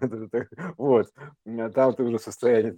вот, 0.78 1.12
а 1.46 1.68
там 1.68 1.92
ты 1.92 2.04
уже 2.04 2.18
состояние 2.18 2.74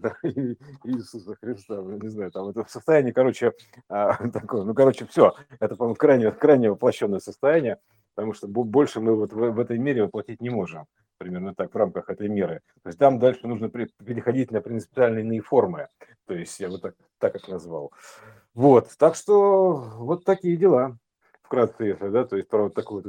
Иисуса 0.83 1.37
Христа, 1.41 1.81
не 1.81 2.09
знаю, 2.09 2.33
там 2.33 2.49
это 2.49 2.65
состояние, 2.69 3.13
короче, 3.13 3.53
а, 3.89 4.29
такое, 4.29 4.65
ну, 4.65 4.75
короче, 4.75 5.07
все, 5.07 5.37
это, 5.61 5.77
по-моему, 5.77 5.95
крайне 5.95 6.69
воплощенное 6.69 7.21
состояние, 7.21 7.79
потому 8.17 8.35
что 8.35 8.49
больше 8.49 8.99
мы 8.99 9.15
вот 9.15 9.33
в, 9.33 9.53
в 9.53 9.61
этой 9.61 9.79
мере 9.79 10.03
воплотить 10.03 10.41
не 10.41 10.51
можем 10.51 10.89
примерно 11.23 11.55
так, 11.55 11.73
в 11.73 11.77
рамках 11.77 12.11
этой 12.11 12.29
меры. 12.29 12.61
То 12.83 12.89
есть 12.89 12.99
там 12.99 13.19
дальше 13.19 13.47
нужно 13.47 13.69
переходить 13.71 14.51
на 14.51 14.61
принципиальные 14.61 15.25
иные 15.25 15.41
формы. 15.41 15.89
То 16.27 16.35
есть 16.35 16.59
я 16.59 16.69
вот 16.69 16.83
так, 16.83 16.95
так 17.19 17.33
как 17.33 17.49
назвал. 17.49 17.93
Вот, 18.55 18.89
так 18.99 19.15
что 19.15 19.77
вот 19.99 20.25
такие 20.25 20.57
дела 20.57 20.99
вкратце, 21.53 21.85
если, 21.85 22.09
да, 22.09 22.25
то 22.25 22.37
есть 22.37 22.49
про 22.49 22.65
вот 22.65 22.75
такую 22.75 23.05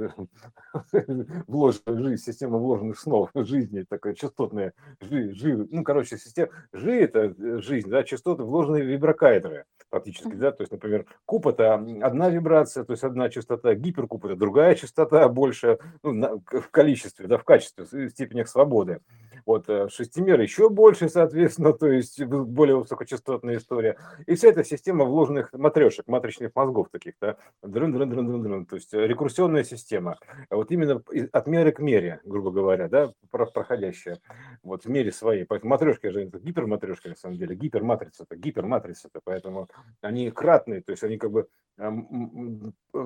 вложенную 1.47 2.03
жизнь, 2.03 2.23
система 2.23 2.57
вложенных 2.57 2.99
снов 2.99 3.29
жизни, 3.33 3.85
такая 3.89 4.15
частотная 4.15 4.73
жизнь, 4.99 5.33
жи, 5.33 5.67
ну, 5.71 5.83
короче, 5.83 6.17
система, 6.17 6.49
жи 6.73 6.91
это 6.91 7.33
э, 7.37 7.59
жизнь, 7.59 7.89
да, 7.89 8.03
частоты 8.03 8.43
вложенные 8.43 8.83
виброкайтеры 8.83 9.63
фактически, 9.89 10.33
да, 10.33 10.51
то 10.51 10.63
есть, 10.63 10.71
например, 10.71 11.05
куб 11.25 11.47
это 11.47 11.75
одна 11.75 12.29
вибрация, 12.29 12.83
то 12.83 12.91
есть 12.91 13.03
одна 13.03 13.29
частота, 13.29 13.75
гиперкуб 13.75 14.25
это 14.25 14.35
другая 14.35 14.75
частота, 14.75 15.27
больше 15.29 15.79
ну, 16.03 16.11
на, 16.11 16.37
в 16.37 16.69
количестве, 16.69 17.27
да, 17.27 17.37
в 17.37 17.45
качестве, 17.45 17.85
в 17.85 18.09
степенях 18.09 18.49
свободы. 18.49 18.99
Вот 19.45 19.69
э, 19.69 19.87
шестимер 19.89 20.39
еще 20.41 20.69
больше, 20.69 21.09
соответственно, 21.09 21.73
то 21.73 21.87
есть 21.87 22.23
более 22.23 22.77
высокочастотная 22.77 23.57
история. 23.57 23.97
И 24.25 24.35
вся 24.35 24.49
эта 24.49 24.63
система 24.63 25.05
вложенных 25.05 25.51
матрешек, 25.53 26.07
матричных 26.07 26.51
мозгов 26.55 26.89
таких, 26.91 27.13
да, 27.19 27.37
дрын 27.61 27.95
-дрын 27.95 28.09
-дрын 28.09 28.25
-дрын 28.27 28.41
-дрын, 28.41 28.65
то 28.65 28.75
есть 28.75 28.93
рекурсионная 28.93 29.63
система. 29.63 30.17
Вот 30.49 30.71
именно 30.71 31.01
от 31.31 31.47
меры 31.47 31.71
к 31.71 31.79
мере, 31.79 32.21
грубо 32.23 32.51
говоря, 32.51 32.87
да, 32.87 33.13
проходящая 33.29 34.19
вот 34.63 34.85
в 34.85 34.89
мере 34.89 35.11
своей. 35.11 35.45
Поэтому 35.45 35.71
матрешки 35.71 36.09
же 36.09 36.23
это 36.23 36.39
гиперматрешки 36.39 37.07
на 37.09 37.15
самом 37.15 37.37
деле, 37.37 37.55
гиперматрица 37.55 38.23
это 38.23 38.35
гиперматрица 38.35 39.07
это, 39.07 39.21
поэтому 39.23 39.67
они 40.01 40.31
кратные, 40.31 40.81
то 40.81 40.91
есть 40.91 41.03
они 41.03 41.17
как 41.17 41.31
бы 41.31 41.47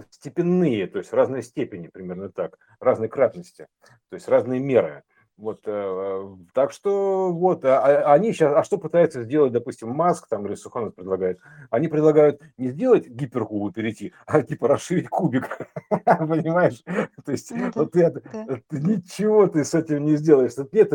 степенные, 0.10 0.88
то 0.88 1.00
есть 1.00 1.14
разной 1.14 1.44
степени 1.44 1.88
примерно 1.88 2.30
так, 2.30 2.58
разной 2.80 3.08
кратности, 3.08 3.68
то 4.10 4.16
есть 4.16 4.28
разные 4.28 4.60
меры. 4.60 5.04
Вот, 5.38 5.62
э, 5.66 6.36
так 6.54 6.72
что 6.72 7.32
вот, 7.32 7.64
а, 7.64 7.78
а 7.80 8.14
они 8.14 8.34
сейчас, 8.34 8.56
а 8.56 8.64
что 8.64 8.80
пытаются 8.80 9.22
сделать, 9.24 9.54
допустим, 9.54 9.90
Маск 9.90 10.28
там 10.28 10.48
или 10.48 10.56
Суханов 10.56 10.96
предлагает? 10.96 11.40
Они 11.70 11.88
предлагают 11.88 12.42
не 12.58 12.70
сделать 12.70 13.08
гиперкубу 13.08 13.72
перейти, 13.72 14.14
а 14.26 14.42
типа 14.42 14.68
расширить 14.68 15.10
кубик, 15.10 15.60
понимаешь? 16.06 16.84
То 17.24 17.32
есть 17.32 17.52
ну, 17.52 17.72
вот 17.76 17.96
это, 17.96 18.24
ничего 18.72 19.46
ты 19.46 19.64
с 19.64 19.76
этим 19.76 20.06
не 20.06 20.16
сделаешь, 20.16 20.54
нет 20.72 20.90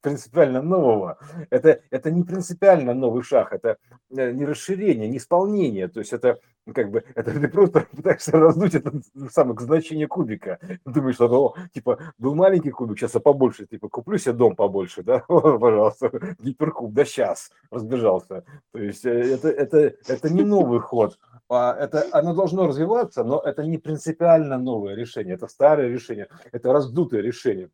принципиально 0.00 0.62
нового, 0.62 1.18
это, 1.50 1.80
это 1.90 2.10
не 2.10 2.22
принципиально 2.22 2.94
новый 2.94 3.22
шаг, 3.22 3.52
это 3.52 3.76
э, 4.10 4.32
не 4.32 4.46
расширение, 4.46 5.06
не 5.06 5.18
исполнение, 5.18 5.88
то 5.88 6.00
есть 6.00 6.14
это 6.14 6.38
как 6.74 6.90
бы 6.90 7.04
это 7.14 7.32
ты 7.32 7.48
просто 7.48 7.86
пытаешься 7.96 8.32
раздуть 8.32 8.74
это 8.74 8.92
самое 9.30 9.58
значение 9.58 10.06
кубика. 10.06 10.58
Думаешь, 10.84 11.16
что 11.16 11.28
ну, 11.28 11.54
типа 11.72 11.98
был 12.18 12.34
маленький 12.34 12.70
кубик, 12.70 12.98
сейчас 12.98 13.14
я 13.14 13.20
побольше, 13.20 13.66
типа 13.66 13.88
куплю 13.88 14.18
себе 14.18 14.34
дом 14.34 14.56
побольше, 14.56 15.02
да, 15.02 15.20
пожалуйста, 15.28 16.10
гиперкуб, 16.40 16.92
да 16.92 17.04
сейчас 17.04 17.50
разбежался. 17.70 18.44
То 18.72 18.78
есть 18.78 19.04
э, 19.04 19.10
это, 19.10 19.48
это, 19.48 19.94
это 20.06 20.32
не 20.32 20.42
новый 20.42 20.80
ход, 20.80 21.18
а 21.48 21.74
это, 21.74 22.06
оно 22.12 22.34
должно 22.34 22.66
развиваться, 22.66 23.22
но 23.22 23.40
это 23.40 23.64
не 23.64 23.78
принципиально 23.78 24.58
новое 24.58 24.94
решение, 24.94 25.34
это 25.34 25.46
старое 25.46 25.88
решение, 25.88 26.28
это 26.52 26.72
раздутое 26.72 27.22
решение, 27.22 27.68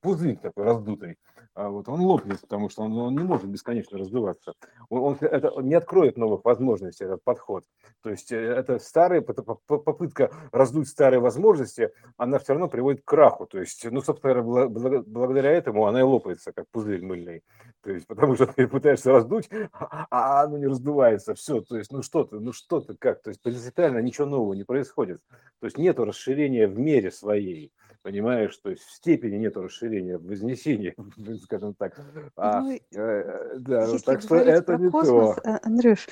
пузырь 0.00 0.38
такой 0.38 0.64
раздутый. 0.64 1.18
А 1.56 1.70
вот 1.70 1.88
он 1.88 2.02
лопнет, 2.02 2.38
потому 2.42 2.68
что 2.68 2.82
он, 2.82 2.92
он 2.98 3.14
не 3.14 3.24
может 3.24 3.46
бесконечно 3.46 3.96
раздуваться. 3.96 4.52
Он, 4.90 5.02
он, 5.02 5.16
это, 5.22 5.50
он 5.50 5.66
не 5.66 5.74
откроет 5.74 6.18
новых 6.18 6.44
возможностей, 6.44 7.04
этот 7.04 7.24
подход. 7.24 7.64
То 8.02 8.10
есть 8.10 8.30
э, 8.30 8.36
это 8.36 8.78
старая 8.78 9.22
попытка 9.22 10.30
раздуть 10.52 10.88
старые 10.88 11.18
возможности, 11.18 11.92
она 12.18 12.38
все 12.38 12.52
равно 12.52 12.68
приводит 12.68 13.00
к 13.00 13.06
краху. 13.06 13.46
То 13.46 13.58
есть, 13.58 13.90
ну, 13.90 14.02
собственно, 14.02 14.42
благодаря 14.42 15.50
этому 15.50 15.86
она 15.86 16.00
и 16.00 16.02
лопается, 16.02 16.52
как 16.52 16.66
пузырь 16.70 17.02
мыльный. 17.02 17.42
То 17.82 17.90
есть, 17.90 18.06
потому 18.06 18.34
что 18.34 18.46
ты 18.46 18.68
пытаешься 18.68 19.12
раздуть, 19.12 19.48
а, 19.72 20.06
а 20.10 20.42
оно 20.42 20.58
не 20.58 20.66
раздувается. 20.66 21.32
Все, 21.34 21.62
то 21.62 21.78
есть, 21.78 21.90
ну 21.90 22.02
что 22.02 22.24
ты, 22.24 22.38
ну 22.38 22.52
что 22.52 22.82
ты, 22.82 22.96
как? 22.98 23.22
То 23.22 23.30
есть, 23.30 23.40
принципиально 23.40 24.00
ничего 24.00 24.26
нового 24.26 24.52
не 24.52 24.64
происходит. 24.64 25.22
То 25.60 25.64
есть, 25.68 25.78
нету 25.78 26.04
расширения 26.04 26.68
в 26.68 26.78
мере 26.78 27.10
своей 27.10 27.72
понимаешь, 28.06 28.56
то 28.58 28.70
есть 28.70 28.84
в 28.84 28.92
степени 28.92 29.34
нет 29.34 29.56
расширения, 29.56 30.16
вознесения, 30.16 30.94
скажем 31.42 31.74
так. 31.74 32.00
А, 32.36 32.60
ну, 32.60 32.78
э, 32.94 33.58
да, 33.58 33.98
так 33.98 34.22
что 34.22 34.36
это 34.36 34.76
не 34.76 34.92
космос, 34.92 35.34
то. 35.34 35.50
Э, 35.50 35.58
Андрюш, 35.64 36.06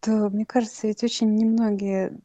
то 0.00 0.28
мне 0.28 0.44
кажется, 0.44 0.86
ведь 0.86 1.02
очень 1.02 1.34
немногие 1.34 2.20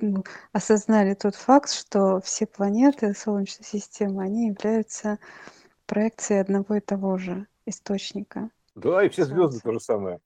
ну, 0.00 0.24
осознали 0.52 1.14
тот 1.14 1.36
факт, 1.36 1.70
что 1.70 2.20
все 2.20 2.46
планеты 2.46 3.14
Солнечной 3.14 3.64
системы, 3.64 4.24
они 4.24 4.48
являются 4.48 5.20
проекцией 5.86 6.40
одного 6.40 6.74
и 6.74 6.80
того 6.80 7.18
же 7.18 7.46
источника. 7.64 8.50
Да, 8.74 9.04
и 9.04 9.08
все 9.08 9.24
звезды 9.24 9.60
то 9.60 9.72
же 9.72 9.78
самое. 9.78 10.18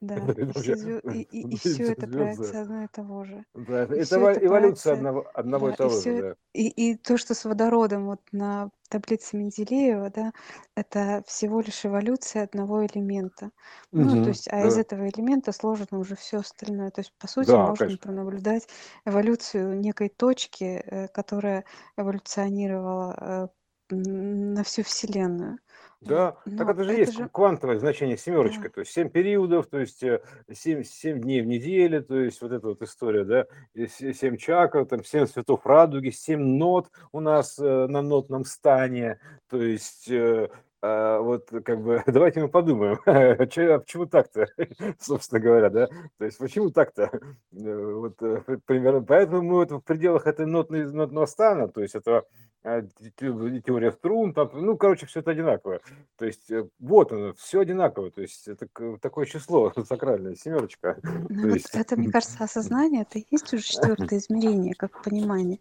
Да, 0.00 0.14
и, 1.12 1.22
и, 1.22 1.54
и, 1.54 1.56
все 1.56 1.92
это 1.92 2.06
проекция 2.06 2.62
одно 2.62 2.84
и 2.84 2.88
того 2.88 3.24
же. 3.24 3.44
Да, 3.54 3.82
это, 3.82 3.94
это 3.94 4.16
эволюция 4.16 4.50
проекция, 4.50 4.92
одного, 4.94 5.30
одного 5.34 5.66
да, 5.68 5.72
и 5.72 5.76
того 5.76 5.98
и 5.98 6.02
же. 6.02 6.22
Да. 6.22 6.34
И, 6.52 6.68
и 6.68 6.96
то, 6.96 7.16
что 7.16 7.34
с 7.34 7.44
водородом 7.44 8.06
вот 8.06 8.20
на 8.32 8.70
таблице 8.88 9.36
Менделеева, 9.36 10.10
да, 10.10 10.32
это 10.74 11.22
всего 11.26 11.60
лишь 11.60 11.86
эволюция 11.86 12.44
одного 12.44 12.84
элемента. 12.84 13.50
Угу, 13.92 14.02
ну, 14.02 14.22
то 14.24 14.28
есть, 14.30 14.48
а 14.48 14.62
да. 14.62 14.68
из 14.68 14.78
этого 14.78 15.08
элемента 15.08 15.52
сложено 15.52 15.98
уже 15.98 16.16
все 16.16 16.38
остальное. 16.38 16.90
То 16.90 17.00
есть, 17.00 17.12
по 17.18 17.28
сути, 17.28 17.48
да, 17.48 17.68
можно 17.68 17.86
конечно. 17.86 18.02
пронаблюдать 18.02 18.68
эволюцию 19.04 19.78
некой 19.78 20.08
точки, 20.08 20.82
э, 20.84 21.08
которая 21.08 21.64
эволюционировала 21.96 23.48
э, 23.90 23.94
на 23.94 24.62
всю 24.64 24.82
Вселенную. 24.82 25.58
Да, 26.00 26.32
так 26.44 26.46
ну, 26.46 26.70
это 26.70 26.84
же 26.84 26.92
это 26.92 27.00
есть 27.00 27.18
же... 27.18 27.28
квантовое 27.28 27.78
значение 27.78 28.16
семерочка, 28.16 28.64
да. 28.64 28.68
то 28.70 28.80
есть 28.80 28.92
7 28.92 29.10
периодов, 29.10 29.66
то 29.66 29.78
есть 29.78 29.98
7, 30.00 30.80
э, 30.80 30.84
7 30.84 31.20
дней 31.20 31.42
в 31.42 31.46
неделю, 31.46 32.02
то 32.02 32.18
есть 32.18 32.40
вот 32.40 32.52
эта 32.52 32.68
вот 32.68 32.80
история, 32.80 33.24
да, 33.24 33.46
7 33.74 34.38
чакр, 34.38 34.86
там 34.86 35.04
7 35.04 35.26
цветов 35.26 35.66
радуги, 35.66 36.08
7 36.08 36.40
нот 36.40 36.90
у 37.12 37.20
нас 37.20 37.58
э, 37.58 37.86
на 37.86 38.00
нотном 38.00 38.46
стане, 38.46 39.20
то 39.50 39.60
есть 39.60 40.10
э, 40.10 40.48
а, 40.82 41.20
вот 41.20 41.50
как 41.64 41.82
бы 41.82 42.02
давайте 42.06 42.40
мы 42.40 42.48
подумаем, 42.48 42.98
а 43.06 43.34
почему 43.78 44.06
так-то, 44.06 44.46
собственно 44.98 45.38
говоря, 45.38 45.68
да, 45.68 45.88
то 46.16 46.24
есть 46.24 46.38
почему 46.38 46.70
так-то, 46.70 47.10
вот 47.52 48.16
примерно, 48.64 49.02
поэтому 49.02 49.42
мы 49.42 49.54
вот 49.56 49.70
в 49.70 49.80
пределах 49.80 50.26
этой 50.26 50.46
нотной, 50.46 50.90
нотного 50.90 51.26
стана, 51.26 51.68
то 51.68 51.82
есть 51.82 51.94
это 51.94 52.18
а, 52.18 52.24
теория 52.62 53.92
струн, 53.92 54.34
там, 54.34 54.50
ну, 54.52 54.76
короче, 54.76 55.06
все 55.06 55.20
это 55.20 55.30
одинаковое. 55.30 55.80
То 56.16 56.26
есть 56.26 56.50
э, 56.50 56.68
вот 56.78 57.12
оно, 57.12 57.32
все 57.34 57.60
одинаково. 57.60 58.10
То 58.10 58.20
есть 58.20 58.48
это 58.48 58.68
такое 59.00 59.26
число 59.26 59.72
сакральное, 59.88 60.34
семерочка. 60.34 60.98
Ну, 61.02 61.48
вот 61.48 61.54
есть... 61.54 61.74
это, 61.74 61.96
мне 61.96 62.08
кажется, 62.12 62.44
осознание, 62.44 63.02
это 63.02 63.18
и 63.18 63.26
есть 63.30 63.52
уже 63.54 63.62
четвертое 63.62 64.18
измерение, 64.18 64.74
как 64.74 65.02
понимание. 65.02 65.58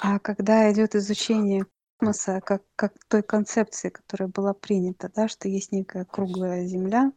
А 0.00 0.18
когда 0.18 0.70
идет 0.72 0.94
изучение 0.96 1.66
космоса, 1.98 2.40
как, 2.40 2.62
как 2.74 2.92
той 3.08 3.22
концепции, 3.22 3.88
которая 3.88 4.28
была 4.28 4.52
принята, 4.52 5.10
да, 5.14 5.28
что 5.28 5.48
есть 5.48 5.70
некая 5.70 6.04
круглая 6.04 6.64
Земля, 6.64 7.12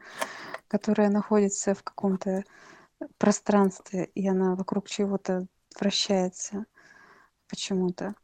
которая 0.67 1.09
находится 1.09 1.73
в 1.73 1.83
каком-то 1.83 2.43
пространстве, 3.17 4.05
и 4.13 4.27
она 4.27 4.55
вокруг 4.55 4.87
чего-то 4.87 5.47
вращается– 5.79 6.65
почему-то. 7.49 8.15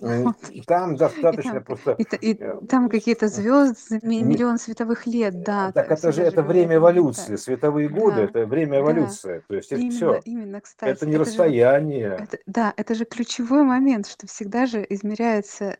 Ну, 0.00 0.34
там 0.66 0.96
достаточно 0.96 1.50
и 1.50 1.54
там, 1.54 1.64
просто... 1.64 1.90
И, 1.92 2.04
и, 2.20 2.36
э, 2.38 2.60
там 2.68 2.88
какие-то 2.88 3.28
звезды, 3.28 4.00
миллион 4.02 4.58
световых 4.58 5.06
лет, 5.06 5.42
да. 5.42 5.72
Так 5.72 5.90
это 5.90 6.12
же 6.12 6.22
это 6.22 6.42
время 6.42 6.76
эволюции, 6.76 7.32
да. 7.32 7.36
световые 7.38 7.88
годы, 7.88 8.16
да. 8.16 8.24
это 8.24 8.46
время 8.46 8.80
эволюции. 8.80 9.38
Да. 9.38 9.44
То 9.48 9.54
есть 9.54 9.72
это 9.72 9.80
именно, 9.80 9.96
все. 9.96 10.20
Именно, 10.24 10.60
кстати. 10.60 10.90
Это 10.90 11.06
не 11.06 11.14
это 11.14 11.20
расстояние. 11.20 12.08
Же, 12.08 12.24
это, 12.24 12.38
да, 12.46 12.74
это 12.76 12.94
же 12.94 13.04
ключевой 13.04 13.62
момент, 13.62 14.06
что 14.06 14.26
всегда 14.26 14.66
же 14.66 14.84
измеряется 14.88 15.78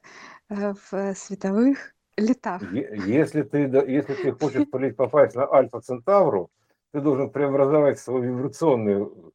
э, 0.48 0.74
в 0.90 1.14
световых 1.14 1.94
летах. 2.16 2.62
Если 2.72 3.42
ты, 3.42 3.58
если 3.86 4.14
ты 4.14 4.32
хочешь 4.32 4.66
попасть 4.96 5.34
на 5.34 5.52
Альфа 5.52 5.80
Центавру, 5.80 6.50
ты 6.96 7.02
должен 7.02 7.28
преобразовать 7.28 7.98
свою 7.98 8.22
вибрационную 8.22 9.34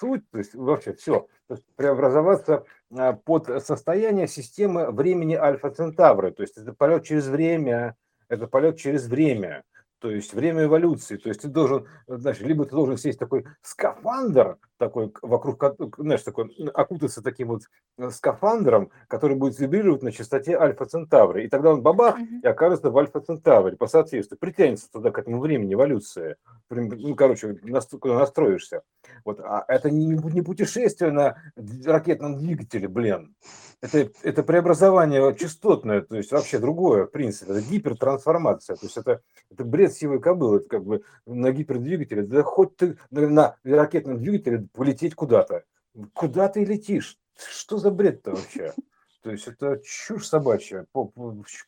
суть, 0.00 0.28
то 0.32 0.38
есть 0.38 0.52
вообще 0.56 0.94
все, 0.94 1.28
то 1.46 1.54
есть 1.54 1.64
преобразоваться 1.76 2.64
а, 2.90 3.12
под 3.12 3.64
состояние 3.64 4.26
системы 4.26 4.90
времени 4.90 5.36
Альфа 5.36 5.70
Центавры, 5.70 6.32
то 6.32 6.42
есть 6.42 6.56
это 6.56 6.72
полет 6.72 7.04
через 7.04 7.28
время, 7.28 7.94
это 8.28 8.48
полет 8.48 8.78
через 8.78 9.06
время, 9.06 9.62
то 10.00 10.10
есть 10.10 10.32
время 10.32 10.64
эволюции. 10.64 11.16
То 11.16 11.28
есть 11.28 11.42
ты 11.42 11.48
должен, 11.48 11.86
значит, 12.06 12.42
либо 12.42 12.64
ты 12.64 12.70
должен 12.70 12.96
сесть 12.96 13.18
такой 13.18 13.46
скафандр, 13.62 14.58
такой 14.76 15.12
вокруг, 15.22 15.62
знаешь, 15.98 16.22
такой, 16.22 16.54
окутаться 16.72 17.22
таким 17.22 17.48
вот 17.48 17.62
э, 17.96 18.10
скафандром, 18.10 18.90
который 19.08 19.36
будет 19.36 19.58
вибрировать 19.58 20.02
на 20.02 20.12
частоте 20.12 20.56
альфа-центавра. 20.56 21.42
И 21.42 21.48
тогда 21.48 21.72
он 21.72 21.82
бабах 21.82 22.16
и 22.20 22.46
окажется 22.46 22.90
в 22.90 22.98
альфа-центавре 22.98 23.76
по 23.76 23.86
соответствию. 23.86 24.38
Притянется 24.38 24.90
туда 24.90 25.10
к 25.10 25.18
этому 25.18 25.40
времени 25.40 25.74
эволюции. 25.74 26.36
Ну, 26.70 27.14
короче, 27.14 27.58
настроишься. 27.62 28.82
Вот. 29.24 29.40
А 29.40 29.64
это 29.68 29.90
не, 29.90 30.06
не 30.06 30.42
путешествие 30.42 31.12
на 31.12 31.36
ракетном 31.84 32.36
двигателе, 32.38 32.88
блин. 32.88 33.34
Это, 33.80 34.10
это 34.22 34.42
преобразование 34.42 35.34
частотное, 35.36 36.02
то 36.02 36.16
есть 36.16 36.32
вообще 36.32 36.58
другое, 36.58 37.06
в 37.06 37.10
принципе. 37.10 37.52
Это 37.52 37.62
гипертрансформация. 37.62 38.76
То 38.76 38.86
есть 38.86 38.96
это, 38.96 39.22
это 39.50 39.64
бред 39.64 39.94
сивой 39.94 40.20
кобылы. 40.20 40.58
Это 40.58 40.68
как 40.68 40.84
бы 40.84 41.02
на 41.26 41.52
гипердвигателе. 41.52 42.22
Да 42.22 42.42
хоть 42.42 42.76
ты 42.76 42.98
на, 43.10 43.28
на 43.28 43.56
ракетном 43.64 44.18
двигателе 44.18 44.68
полететь 44.74 45.14
куда-то. 45.14 45.64
Куда 46.12 46.48
ты 46.48 46.64
летишь? 46.64 47.18
Что 47.34 47.78
за 47.78 47.90
бред-то 47.90 48.32
вообще? 48.32 48.74
То 49.22 49.30
есть 49.30 49.48
это 49.48 49.80
чушь 49.84 50.26
собачья, 50.26 50.86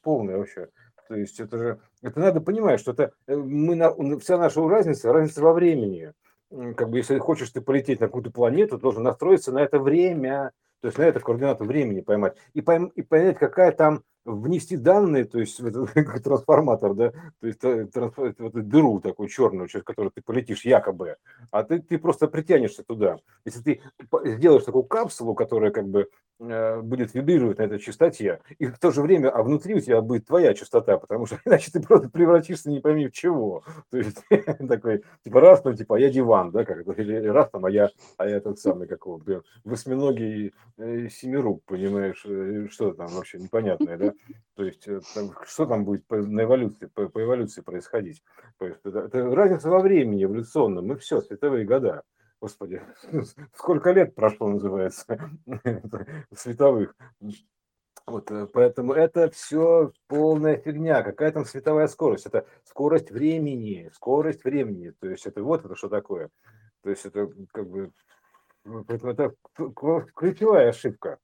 полная 0.02 0.38
вообще. 0.38 0.68
То 1.10 1.16
есть 1.16 1.40
это 1.40 1.58
же, 1.58 1.80
это 2.02 2.20
надо 2.20 2.40
понимать, 2.40 2.78
что 2.78 2.92
это 2.92 3.12
э, 3.26 3.34
мы 3.34 3.74
на, 3.74 3.92
вся 4.20 4.38
наша 4.38 4.60
разница, 4.68 5.12
разница 5.12 5.42
во 5.42 5.52
времени. 5.52 6.12
Как 6.76 6.88
бы 6.88 6.98
если 6.98 7.18
хочешь 7.18 7.50
ты 7.50 7.60
полететь 7.60 7.98
на 7.98 8.06
какую-то 8.06 8.30
планету, 8.30 8.78
должен 8.78 9.02
настроиться 9.02 9.50
на 9.50 9.58
это 9.58 9.80
время, 9.80 10.52
то 10.80 10.86
есть 10.86 10.98
на 10.98 11.02
это 11.02 11.18
координату 11.18 11.64
времени 11.64 12.00
поймать 12.00 12.36
и, 12.54 12.60
пойм, 12.60 12.92
и 12.94 13.02
понять, 13.02 13.38
какая 13.38 13.72
там 13.72 14.04
внести 14.24 14.76
данные, 14.76 15.24
то 15.24 15.40
есть 15.40 15.60
в 15.60 15.66
этот 15.66 15.94
трансформатор, 16.24 16.94
да, 16.94 17.12
то 17.40 17.46
есть 17.46 17.62
э, 17.64 17.86
в 17.94 18.22
эту 18.22 18.62
дыру 18.62 19.00
такую 19.00 19.28
черную, 19.28 19.68
через 19.68 19.84
которую 19.84 20.12
ты 20.12 20.22
полетишь 20.22 20.64
якобы, 20.64 21.16
а 21.50 21.62
ты, 21.62 21.80
ты 21.80 21.98
просто 21.98 22.28
притянешься 22.28 22.82
туда. 22.84 23.18
Если 23.44 23.60
ты 23.60 23.82
сделаешь 24.36 24.64
такую 24.64 24.84
капсулу, 24.84 25.34
которая 25.34 25.70
как 25.70 25.88
бы 25.88 26.08
э, 26.38 26.80
будет 26.82 27.14
вибрировать 27.14 27.58
на 27.58 27.62
этой 27.62 27.78
частоте, 27.78 28.40
и 28.58 28.66
в 28.66 28.78
то 28.78 28.90
же 28.90 29.00
время, 29.02 29.30
а 29.30 29.42
внутри 29.42 29.74
у 29.74 29.80
тебя 29.80 30.02
будет 30.02 30.26
твоя 30.26 30.52
частота, 30.54 30.98
потому 30.98 31.26
что 31.26 31.38
иначе 31.44 31.70
ты 31.72 31.80
просто 31.80 32.10
превратишься 32.10 32.70
не 32.70 32.80
пойми 32.80 33.08
в 33.08 33.12
чего. 33.12 33.64
То 33.90 33.98
есть 33.98 34.18
такой, 34.68 35.02
типа 35.24 35.40
раз 35.40 35.62
там, 35.62 35.76
типа, 35.76 35.96
а 35.96 35.98
я 35.98 36.10
диван, 36.10 36.50
да, 36.50 36.64
как 36.64 36.86
или 36.98 37.26
раз 37.26 37.50
там, 37.50 37.64
а 37.64 37.70
я, 37.70 37.88
а 38.18 38.28
я 38.28 38.40
тот 38.40 38.58
самый, 38.58 38.86
как 38.86 39.06
его, 39.06 39.20
восьминогий 39.64 40.52
э, 40.76 41.08
семирук, 41.08 41.62
понимаешь, 41.64 42.26
что 42.70 42.92
там 42.92 43.08
вообще 43.08 43.38
непонятное, 43.38 43.96
да, 43.96 44.09
то 44.54 44.64
есть 44.64 44.86
э, 44.88 45.00
что 45.46 45.66
там 45.66 45.84
будет 45.84 46.06
по, 46.06 46.16
на 46.16 46.42
эволюции, 46.42 46.86
по, 46.86 47.08
по 47.08 47.22
эволюции 47.22 47.62
происходить? 47.62 48.22
То 48.58 48.66
есть, 48.66 48.80
это, 48.84 49.00
это 49.00 49.34
разница 49.34 49.70
во 49.70 49.80
времени 49.80 50.24
эволюционном, 50.24 50.86
мы 50.86 50.96
все, 50.96 51.20
световые 51.20 51.64
года. 51.64 52.02
Господи, 52.40 52.82
сколько 53.54 53.92
лет 53.92 54.14
прошло, 54.14 54.48
называется, 54.48 55.30
световых. 56.34 56.94
Вот, 58.06 58.30
э, 58.30 58.46
поэтому 58.52 58.92
это 58.92 59.30
все 59.30 59.92
полная 60.08 60.56
фигня. 60.56 61.02
Какая 61.02 61.32
там 61.32 61.44
световая 61.44 61.86
скорость? 61.86 62.26
Это 62.26 62.46
скорость 62.64 63.10
времени, 63.10 63.90
скорость 63.94 64.44
времени. 64.44 64.90
То 65.00 65.08
есть 65.08 65.26
это 65.26 65.42
вот 65.42 65.64
это 65.64 65.76
что 65.76 65.88
такое. 65.88 66.30
То 66.82 66.90
есть 66.90 67.04
это 67.04 67.30
как 67.52 67.68
бы 67.68 67.92
это 68.88 69.34
ключевая 70.14 70.70
ошибка 70.70 71.18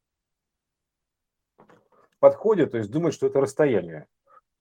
подходит, 2.27 2.73
то 2.73 2.79
есть 2.79 2.91
думает, 2.91 3.15
что 3.15 3.29
это 3.29 3.41
расстояние, 3.41 4.09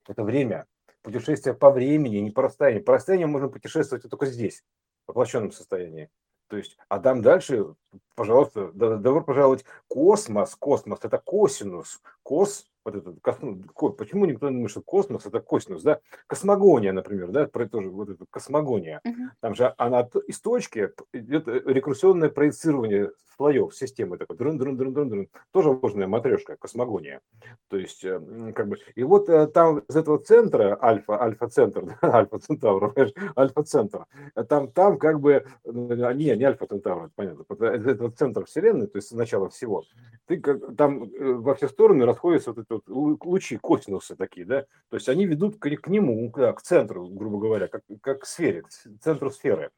это 0.06 0.22
время. 0.22 0.66
Путешествие 1.02 1.52
по 1.52 1.70
времени, 1.70 2.18
не 2.18 2.30
по 2.30 2.42
расстоянию. 2.42 2.84
По 2.84 2.92
расстоянию 2.94 3.26
можно 3.26 3.48
путешествовать 3.48 4.08
только 4.08 4.26
здесь, 4.26 4.64
в 5.04 5.08
воплощенном 5.08 5.50
состоянии. 5.50 6.08
То 6.48 6.56
есть, 6.56 6.76
а 6.88 7.00
там 7.00 7.22
дальше, 7.22 7.74
пожалуйста, 8.14 8.70
добро 8.72 9.20
пожаловать. 9.20 9.64
Космос, 9.88 10.54
космос– 10.54 11.00
это 11.02 11.18
косинус. 11.18 12.00
Кос 12.22 12.66
вот 12.86 12.94
этот, 12.94 13.96
почему 13.96 14.24
никто 14.26 14.48
не 14.48 14.54
думает, 14.54 14.70
что 14.70 14.80
космос 14.80 15.26
это 15.26 15.40
косинус, 15.40 15.82
да? 15.82 16.00
Космогония, 16.26 16.92
например, 16.92 17.30
да, 17.30 17.46
про 17.46 17.68
тоже 17.68 17.90
вот 17.90 18.08
эта 18.08 18.24
космогония. 18.30 19.00
Uh-huh. 19.04 19.28
Там 19.40 19.54
же 19.54 19.74
она 19.76 20.08
из 20.26 20.40
точки 20.40 20.90
идет 21.12 21.48
рекурсионное 21.48 22.30
проецирование 22.30 23.10
слоев 23.36 23.74
системы 23.74 24.18
такой 24.18 24.36
дрын 24.36 24.58
дрын 24.58 24.76
дрын 24.76 24.92
дрын 24.92 25.08
дрын 25.08 25.28
тоже 25.52 25.70
ложная 25.70 26.06
матрешка 26.06 26.56
космогония 26.56 27.20
то 27.68 27.76
есть 27.76 28.04
э, 28.04 28.20
как 28.54 28.68
бы 28.68 28.76
и 28.94 29.02
вот 29.02 29.28
э, 29.28 29.46
там 29.46 29.80
из 29.80 29.96
этого 29.96 30.18
центра 30.18 30.78
альфа 30.82 31.20
альфа 31.20 31.48
центр 31.48 31.84
да, 32.02 32.14
альфа 32.14 32.38
центавр 32.38 32.94
альфа 33.36 33.62
центр 33.62 34.06
там 34.48 34.70
там 34.72 34.98
как 34.98 35.20
бы 35.20 35.44
не 35.64 36.36
не 36.36 36.44
альфа 36.44 36.66
центавр 36.66 37.10
понятно 37.14 37.42
из 37.42 37.86
этого 37.86 38.10
центра 38.10 38.44
вселенной 38.44 38.86
то 38.86 38.96
есть 38.96 39.12
начало 39.12 39.50
всего 39.50 39.84
ты 40.26 40.40
как 40.40 40.76
там 40.76 41.04
э, 41.04 41.32
во 41.34 41.54
все 41.54 41.68
стороны 41.68 42.04
расходятся 42.04 42.52
вот 42.52 42.64
эти 42.64 42.72
вот 42.86 43.24
лучи 43.24 43.56
косинусы 43.56 44.16
такие 44.16 44.46
да? 44.46 44.62
То 44.90 44.96
есть 44.96 45.08
они 45.08 45.26
ведут 45.26 45.58
к, 45.58 45.68
к 45.68 45.88
нему 45.88 46.30
к, 46.30 46.52
к 46.52 46.62
центру 46.62 47.06
грубо 47.08 47.38
говоря 47.38 47.68
как 47.68 47.82
как 48.00 48.20
к 48.22 48.26
сфере 48.26 48.62
к 48.62 48.68
центру 49.02 49.30
сферы. 49.30 49.70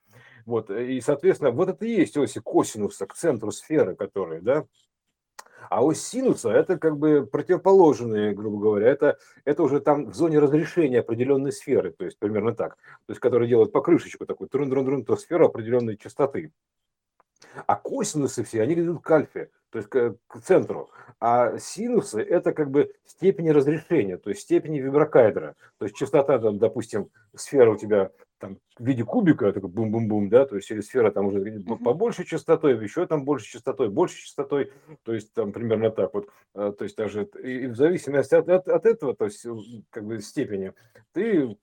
Вот, 0.47 0.71
и, 0.71 1.01
соответственно, 1.03 1.51
вот 1.51 1.69
это 1.69 1.85
и 1.85 1.91
есть 1.91 2.17
оси 2.17 2.41
косинуса 2.41 3.07
к 3.07 3.15
центру 3.15 3.53
сферы, 3.53 3.95
которые, 3.95 4.41
да, 4.41 4.65
а 5.69 5.85
ось 5.85 6.01
синуса– 6.01 6.51
это 6.53 6.79
как 6.79 6.97
бы 6.97 7.29
противоположные, 7.31 8.33
грубо 8.33 8.59
говоря, 8.59 8.89
это, 8.89 9.19
это 9.45 9.63
уже 9.63 9.81
там 9.81 10.11
в 10.11 10.15
зоне 10.15 10.39
разрешения 10.39 11.01
определенной 11.01 11.53
сферы, 11.53 11.93
то 11.93 12.05
есть 12.05 12.19
примерно 12.19 12.55
так, 12.55 12.77
то 12.77 13.11
есть 13.11 13.21
которые 13.21 13.49
делают 13.49 13.73
покрышечку 13.73 14.25
такую, 14.25 14.49
трун 14.49 14.71
трун 14.71 14.87
трун 14.87 15.05
то 15.05 15.17
сфера 15.17 15.47
определенной 15.47 15.97
частоты. 15.97 16.53
А 17.67 17.77
косинусы 17.77 18.45
все, 18.45 18.63
они 18.63 18.75
идут 18.75 19.03
к 19.03 19.11
альфе, 19.11 19.51
то 19.71 19.79
есть 19.79 19.89
к, 19.89 20.17
к 20.27 20.41
центру. 20.41 20.91
А 21.21 21.59
синусы– 21.59 22.21
это 22.23 22.53
как 22.53 22.71
бы 22.71 22.93
степени 23.05 23.51
разрешения, 23.51 24.17
то 24.17 24.31
есть 24.31 24.43
степени 24.43 24.79
виброкайдера. 24.79 25.57
То 25.79 25.85
есть 25.87 25.97
частота, 25.97 26.39
там, 26.39 26.59
допустим, 26.59 27.11
сфера 27.35 27.73
у 27.73 27.77
тебя 27.77 28.11
там, 28.39 28.59
в 28.79 28.85
виде 28.85 29.05
кубика, 29.05 29.53
такой 29.53 29.69
бум-бум-бум, 29.69 30.29
да, 30.29 30.47
то 30.47 30.57
есть 30.57 30.71
или 30.71 30.81
сфера 30.81 31.11
там 31.11 31.27
уже 31.27 31.41
uh-huh. 31.41 31.83
побольше 31.83 32.25
частотой, 32.25 32.81
еще 32.83 33.07
там 33.07 33.25
больше 33.25 33.51
частотой, 33.51 33.89
больше 33.89 34.25
частотой, 34.25 34.73
то 35.03 35.13
есть 35.13 35.33
там 35.35 35.53
примерно 35.53 35.91
так 35.91 36.15
вот, 36.15 36.29
а, 36.55 36.73
то 36.73 36.85
есть 36.85 36.97
даже 36.97 37.25
и 37.43 37.67
в 37.67 37.77
зависимости 37.77 38.35
от, 38.35 38.49
от, 38.49 38.69
от 38.69 38.87
этого, 38.87 39.15
то 39.15 39.25
есть 39.27 39.45
как 39.91 40.05
бы 40.05 40.21
степени, 40.21 40.73
ты, 41.13 41.57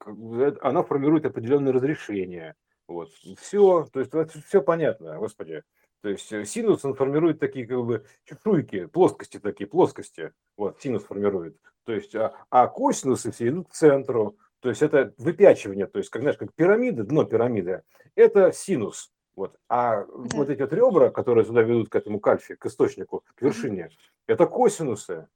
она 0.61 0.83
формирует 0.83 1.25
определенное 1.25 1.73
разрешение, 1.73 2.55
вот, 2.87 3.09
все, 3.39 3.87
то 3.91 3.99
есть 3.99 4.11
все 4.45 4.61
понятно, 4.61 5.17
господи, 5.17 5.63
то 6.05 6.09
есть 6.09 6.31
э, 6.31 6.45
синус, 6.45 6.85
он 6.85 6.93
формирует 6.93 7.39
такие 7.39 7.65
как 7.65 7.83
бы 7.83 8.05
чешуйки, 8.25 8.85
плоскости 8.85 9.39
такие, 9.39 9.65
плоскости, 9.65 10.33
вот, 10.55 10.79
синус 10.79 11.03
формирует, 11.03 11.57
то 11.83 11.93
есть, 11.93 12.13
а, 12.13 12.35
а 12.51 12.67
косинусы 12.67 13.31
все 13.31 13.47
идут 13.47 13.69
к 13.69 13.73
центру, 13.73 14.37
то 14.59 14.69
есть 14.69 14.83
это 14.83 15.15
выпячивание, 15.17 15.87
то 15.87 15.97
есть, 15.97 16.11
как, 16.11 16.21
знаешь, 16.21 16.37
как 16.37 16.53
пирамида, 16.53 17.05
дно 17.05 17.23
пирамиды, 17.23 17.81
это 18.13 18.51
синус. 18.51 19.11
Вот. 19.35 19.57
А 19.67 20.03
да. 20.03 20.07
вот 20.37 20.51
эти 20.51 20.61
вот 20.61 20.73
ребра, 20.73 21.09
которые 21.09 21.43
сюда 21.43 21.63
ведут 21.63 21.89
к 21.89 21.95
этому 21.95 22.19
кальфе, 22.19 22.55
к 22.55 22.67
источнику, 22.67 23.23
к 23.33 23.41
вершине, 23.41 23.89
это 24.27 24.45
косинусы. 24.45 25.27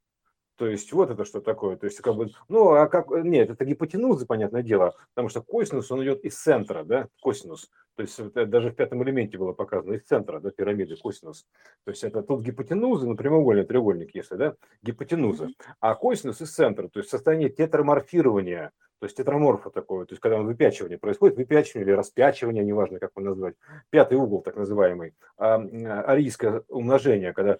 То 0.60 0.66
есть 0.66 0.92
вот 0.92 1.08
это 1.08 1.24
что 1.24 1.40
такое. 1.40 1.78
То 1.78 1.86
есть 1.86 2.02
как 2.02 2.16
бы, 2.16 2.28
ну, 2.50 2.72
а 2.72 2.86
как, 2.86 3.08
нет, 3.08 3.48
это 3.48 3.64
гипотенуза, 3.64 4.26
понятное 4.26 4.62
дело, 4.62 4.94
потому 5.14 5.30
что 5.30 5.40
косинус, 5.40 5.90
он 5.90 6.02
идет 6.02 6.22
из 6.22 6.36
центра, 6.36 6.84
да, 6.84 7.08
косинус. 7.22 7.70
То 7.96 8.02
есть 8.02 8.18
это 8.18 8.44
даже 8.44 8.68
в 8.68 8.74
пятом 8.74 9.02
элементе 9.02 9.38
было 9.38 9.54
показано 9.54 9.94
из 9.94 10.02
центра, 10.02 10.38
да, 10.38 10.50
пирамиды, 10.50 10.96
косинус. 10.96 11.46
То 11.86 11.92
есть 11.92 12.04
это 12.04 12.22
тут 12.22 12.42
гипотенуза, 12.42 13.06
ну, 13.06 13.16
прямоугольный 13.16 13.64
треугольник, 13.64 14.14
если, 14.14 14.36
да, 14.36 14.54
гипотенуза. 14.82 15.48
А 15.80 15.94
косинус 15.94 16.42
из 16.42 16.52
центра, 16.52 16.88
то 16.88 16.98
есть 16.98 17.08
состояние 17.08 17.48
тетраморфирования, 17.48 18.72
то 19.00 19.06
есть 19.06 19.16
тетраморфа 19.16 19.70
такое, 19.70 20.04
то 20.04 20.12
есть 20.12 20.20
когда 20.20 20.36
выпячивание 20.38 20.98
происходит, 20.98 21.38
выпячивание 21.38 21.86
или 21.86 21.96
распячивание, 21.96 22.62
неважно, 22.62 22.98
как 22.98 23.12
его 23.16 23.30
назвать, 23.30 23.54
пятый 23.88 24.18
угол 24.18 24.42
так 24.42 24.56
называемый, 24.56 25.14
а, 25.38 25.54
арийское 26.02 26.64
умножение, 26.68 27.32
когда 27.32 27.56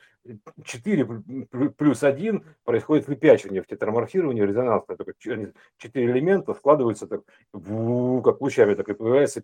4 0.62 1.07
плюс 1.79 2.05
1 2.05 2.44
происходит 2.64 3.09
выпячивание 3.09 3.62
в 3.62 3.66
тетраморфировании, 3.66 4.42
резонансное, 4.42 4.98
только 4.98 5.14
4 5.18 5.55
элемента 5.94 6.53
складываются 6.53 7.07
так, 7.07 7.22
как 7.53 8.40
лучами, 8.42 8.74
так 8.74 8.90
и 8.90 8.94
появляется 8.94 9.42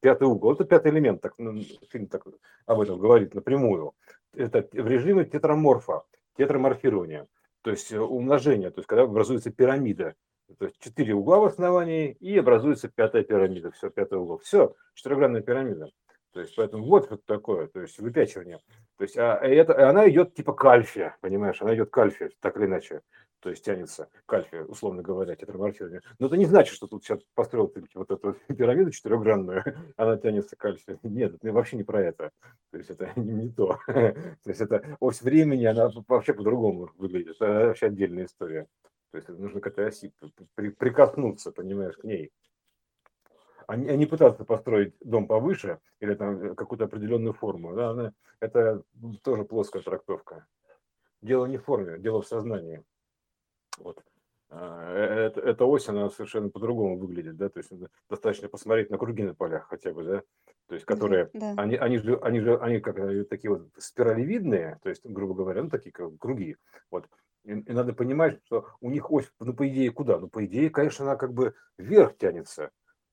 пятый 0.00 0.28
угол. 0.28 0.52
Это 0.52 0.64
пятый 0.64 0.92
элемент, 0.92 1.22
так, 1.22 1.32
ну, 1.38 1.62
фильм 1.90 2.08
так 2.08 2.24
об 2.66 2.80
этом 2.80 2.98
говорит 2.98 3.34
напрямую. 3.34 3.92
Это 4.34 4.68
в 4.70 4.86
режиме 4.86 5.24
тетраморфа, 5.24 6.02
тетраморфирования, 6.36 7.26
то 7.62 7.70
есть 7.70 7.90
э, 7.90 7.98
умножение, 7.98 8.70
то 8.70 8.80
есть 8.80 8.86
когда 8.86 9.04
образуется 9.04 9.50
пирамида, 9.50 10.14
то 10.56 10.64
есть 10.64 10.78
четыре 10.78 11.14
угла 11.14 11.38
в 11.38 11.44
основании 11.44 12.12
и 12.20 12.38
образуется 12.38 12.88
пятая 12.88 13.22
пирамида. 13.22 13.70
Все, 13.72 13.90
пятый 13.90 14.18
угол. 14.18 14.38
Все, 14.38 14.74
четырехгранная 14.94 15.42
пирамида. 15.42 15.90
То 16.32 16.40
есть, 16.40 16.54
поэтому 16.56 16.84
вот 16.84 17.10
вот 17.10 17.24
такое, 17.24 17.68
то 17.68 17.80
есть 17.80 17.98
выпячивание. 17.98 18.60
То 18.96 19.04
есть, 19.04 19.16
а 19.16 19.36
это, 19.36 19.88
она 19.88 20.08
идет 20.08 20.34
типа 20.34 20.52
к 20.52 20.64
альфе, 20.64 21.14
понимаешь, 21.20 21.60
она 21.62 21.74
идет 21.74 21.90
к 21.90 21.98
альфе, 21.98 22.30
так 22.40 22.56
или 22.56 22.66
иначе. 22.66 23.00
то 23.40 23.50
есть 23.50 23.64
тянется 23.64 24.08
кальций, 24.26 24.64
условно 24.66 25.02
говоря, 25.02 25.36
тетраморфированный. 25.36 26.00
Но 26.18 26.26
это 26.26 26.36
не 26.36 26.44
значит, 26.44 26.74
что 26.74 26.86
тут 26.86 27.04
сейчас 27.04 27.20
построил 27.34 27.72
вот 27.94 28.10
эту 28.10 28.36
пирамиду 28.48 28.90
четырехгранную, 28.90 29.64
она 29.96 30.16
тянется 30.16 30.56
кальций. 30.56 30.98
Нет, 31.02 31.34
это 31.34 31.52
вообще 31.52 31.76
не 31.76 31.84
про 31.84 32.02
это. 32.02 32.30
То 32.70 32.78
есть 32.78 32.90
это 32.90 33.10
не, 33.16 33.32
не 33.32 33.48
то. 33.50 33.78
То 33.86 34.14
есть 34.44 34.60
это 34.60 34.96
ось 35.00 35.22
времени, 35.22 35.64
она 35.64 35.90
вообще 36.06 36.34
по-другому 36.34 36.90
выглядит. 36.96 37.36
Это 37.40 37.68
вообще 37.68 37.86
отдельная 37.86 38.26
история. 38.26 38.66
То 39.10 39.18
есть 39.18 39.28
нужно 39.28 39.60
к 39.60 39.66
этой 39.66 39.86
оси 39.86 40.12
прикоснуться, 40.54 41.52
понимаешь, 41.52 41.96
к 41.96 42.04
ней. 42.04 42.30
А 43.66 43.76
не, 43.76 43.88
а 43.88 43.96
не 43.96 44.06
пытаться 44.06 44.44
построить 44.44 44.94
дом 45.00 45.26
повыше 45.26 45.78
или 46.00 46.14
там 46.14 46.54
какую-то 46.54 46.84
определенную 46.84 47.34
форму. 47.34 47.74
Да, 47.74 47.90
она, 47.90 48.12
это 48.40 48.82
тоже 49.22 49.44
плоская 49.44 49.82
трактовка. 49.82 50.46
Дело 51.20 51.46
не 51.46 51.58
в 51.58 51.64
форме, 51.64 51.98
дело 51.98 52.22
в 52.22 52.26
сознании. 52.26 52.82
Вот. 53.78 54.02
А, 54.50 54.94
э, 54.94 55.26
это, 55.26 55.40
эта 55.40 55.64
ось, 55.66 55.88
она 55.88 56.08
совершенно 56.08 56.48
по-другому 56.48 56.98
выглядит, 56.98 57.36
да, 57.36 57.50
то 57.50 57.58
есть 57.58 57.70
достаточно 58.08 58.48
посмотреть 58.48 58.88
на 58.88 58.96
круги 58.96 59.22
на 59.22 59.34
полях 59.34 59.68
хотя 59.68 59.92
бы, 59.92 60.04
да, 60.04 60.22
то 60.68 60.74
есть 60.74 60.86
которые, 60.86 61.28
да, 61.34 61.54
да. 61.54 61.62
Они, 61.62 61.76
они 61.76 61.98
же, 61.98 62.16
они 62.22 62.40
же, 62.40 62.56
они 62.56 62.80
как 62.80 62.98
э, 62.98 63.24
такие 63.24 63.50
вот 63.50 63.68
спиралевидные, 63.76 64.78
то 64.82 64.88
есть, 64.88 65.04
грубо 65.04 65.34
говоря, 65.34 65.62
ну, 65.62 65.68
такие 65.68 65.92
как 65.92 66.16
круги, 66.18 66.56
вот, 66.90 67.06
и, 67.48 67.52
и 67.52 67.72
надо 67.72 67.94
понимать, 67.94 68.40
что 68.44 68.66
у 68.80 68.90
них 68.90 69.10
ось, 69.10 69.32
ну, 69.40 69.54
по 69.54 69.66
идее, 69.68 69.90
куда? 69.90 70.18
Ну, 70.18 70.28
по 70.28 70.44
идее, 70.44 70.70
конечно, 70.70 71.06
она 71.06 71.16
как 71.16 71.32
бы 71.32 71.54
вверх 71.78 72.16
тянется, 72.18 72.70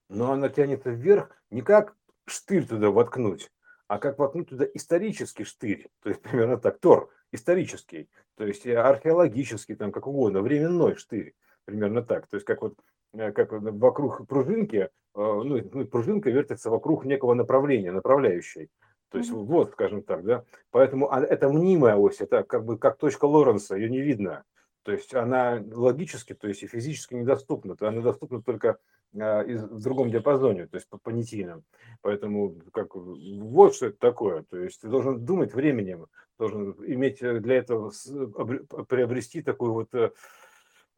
но 0.08 0.32
она 0.32 0.48
тянется 0.50 0.90
вверх 0.90 1.30
не 1.50 1.62
как 1.62 1.96
штырь 2.26 2.66
туда 2.66 2.90
воткнуть, 2.90 3.50
а 3.88 3.98
как 3.98 4.18
воткнуть 4.18 4.50
туда 4.50 4.66
исторический 4.74 5.44
штырь, 5.44 5.88
то 6.02 6.10
есть 6.10 6.20
примерно 6.20 6.58
так, 6.58 6.78
Тор, 6.80 7.10
исторический, 7.32 8.10
то 8.36 8.46
есть 8.46 8.66
археологический, 8.66 9.74
там 9.74 9.90
как 9.90 10.06
угодно, 10.06 10.42
временной 10.42 10.96
штырь, 10.96 11.34
примерно 11.64 12.02
так. 12.02 12.26
То 12.26 12.36
есть 12.36 12.46
как 12.46 12.60
вот 12.60 12.78
э, 13.14 13.32
как 13.32 13.52
вокруг 13.52 14.26
пружинки, 14.28 14.76
э, 14.76 14.88
ну, 15.14 15.60
ну, 15.72 15.86
пружинка 15.86 16.30
вертится 16.30 16.68
вокруг 16.68 17.06
некого 17.06 17.32
направления, 17.32 17.90
направляющей. 17.90 18.68
То 19.16 19.20
есть 19.20 19.32
mm-hmm. 19.32 19.44
вот, 19.44 19.72
скажем 19.72 20.02
так, 20.02 20.24
да. 20.24 20.44
Поэтому 20.70 21.10
а, 21.10 21.22
это 21.22 21.48
мнимая 21.48 21.96
ось, 21.96 22.20
это 22.20 22.42
как 22.42 22.66
бы 22.66 22.76
как 22.76 22.98
точка 22.98 23.24
Лоренса, 23.24 23.74
ее 23.74 23.88
не 23.88 24.02
видно. 24.02 24.44
То 24.82 24.92
есть 24.92 25.14
она 25.14 25.64
логически, 25.72 26.34
то 26.34 26.46
есть 26.46 26.62
и 26.62 26.66
физически 26.66 27.14
недоступна. 27.14 27.76
Она 27.80 28.02
доступна 28.02 28.42
только 28.42 28.76
а, 29.18 29.42
в 29.42 29.80
другом 29.80 30.10
диапазоне, 30.10 30.66
то 30.66 30.74
есть 30.76 30.86
по 30.90 30.98
понятийным. 30.98 31.64
Поэтому 32.02 32.56
как, 32.74 32.94
вот 32.94 33.74
что 33.74 33.86
это 33.86 33.96
такое. 33.96 34.42
То 34.42 34.58
есть 34.58 34.82
ты 34.82 34.88
должен 34.88 35.24
думать 35.24 35.54
временем, 35.54 36.08
должен 36.38 36.72
иметь 36.86 37.22
э, 37.22 37.40
для 37.40 37.56
этого 37.56 37.92
приобрести 38.86 39.40
такую 39.40 39.72
вот 39.72 39.94
э, 39.94 40.10
э, 40.10 40.10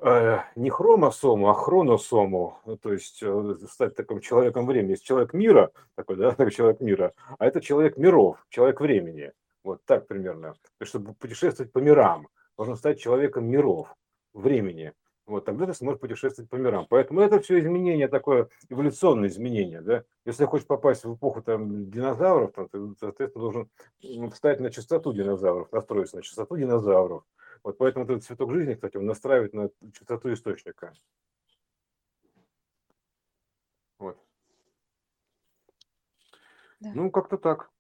не 0.01 0.71
хромосому, 0.71 1.49
а 1.49 1.55
хроносому, 1.55 2.61
ну, 2.67 2.77
то 2.77 2.93
есть 2.93 3.23
стать 3.71 3.97
таким 3.97 4.21
человеком 4.21 4.67
времени. 4.67 4.93
Есть 4.93 5.05
человек 5.05 5.33
мира, 5.33 5.73
такой, 5.97 6.17
да, 6.17 6.31
такой 6.37 6.53
человек 6.53 6.81
мира, 6.81 7.13
а 7.39 7.47
это 7.47 7.61
человек 7.61 7.97
миров, 7.97 8.45
человек 8.49 8.81
времени. 8.81 9.33
Вот 9.65 9.85
так 9.85 10.07
примерно. 10.07 10.53
То 10.53 10.83
есть, 10.83 10.91
чтобы 10.91 11.15
путешествовать 11.15 11.73
по 11.73 11.79
мирам, 11.79 12.29
должен 12.57 12.77
стать 12.77 13.01
человеком 13.01 13.47
миров, 13.47 13.95
времени. 14.35 14.93
Вот, 15.27 15.45
тогда 15.45 15.67
ты 15.67 15.75
сможешь 15.75 16.01
путешествовать 16.01 16.49
по 16.49 16.57
мирам. 16.57 16.87
Поэтому 16.89 17.21
это 17.21 17.39
все 17.39 17.59
изменение 17.59 18.09
такое, 18.09 18.49
эволюционное 18.71 19.29
изменение. 19.29 19.83
Да? 19.83 20.05
Если 20.25 20.47
хочешь 20.47 20.67
попасть 20.67 21.05
в 21.05 21.15
эпоху 21.15 21.43
там, 21.43 21.91
динозавров, 21.91 22.53
то 22.53 22.67
ты, 22.67 22.95
соответственно, 22.99 23.43
должен 23.43 24.31
встать 24.31 24.59
на 24.61 24.71
частоту 24.71 25.13
динозавров, 25.13 25.71
настроиться 25.71 26.17
на 26.17 26.23
частоту 26.23 26.57
динозавров. 26.57 27.25
Вот 27.63 27.79
поэтому 27.79 28.05
этот 28.05 28.25
цветок 28.25 28.53
жизни, 28.53 28.75
кстати, 28.75 28.97
он 28.97 29.07
настраивает 29.07 29.53
на 29.53 29.71
частоту 29.93 30.33
источника. 30.33 30.93
Вот. 33.99 34.19
Да. 36.81 36.93
Ну, 36.95 37.11
как-то 37.11 37.37
так. 37.37 37.71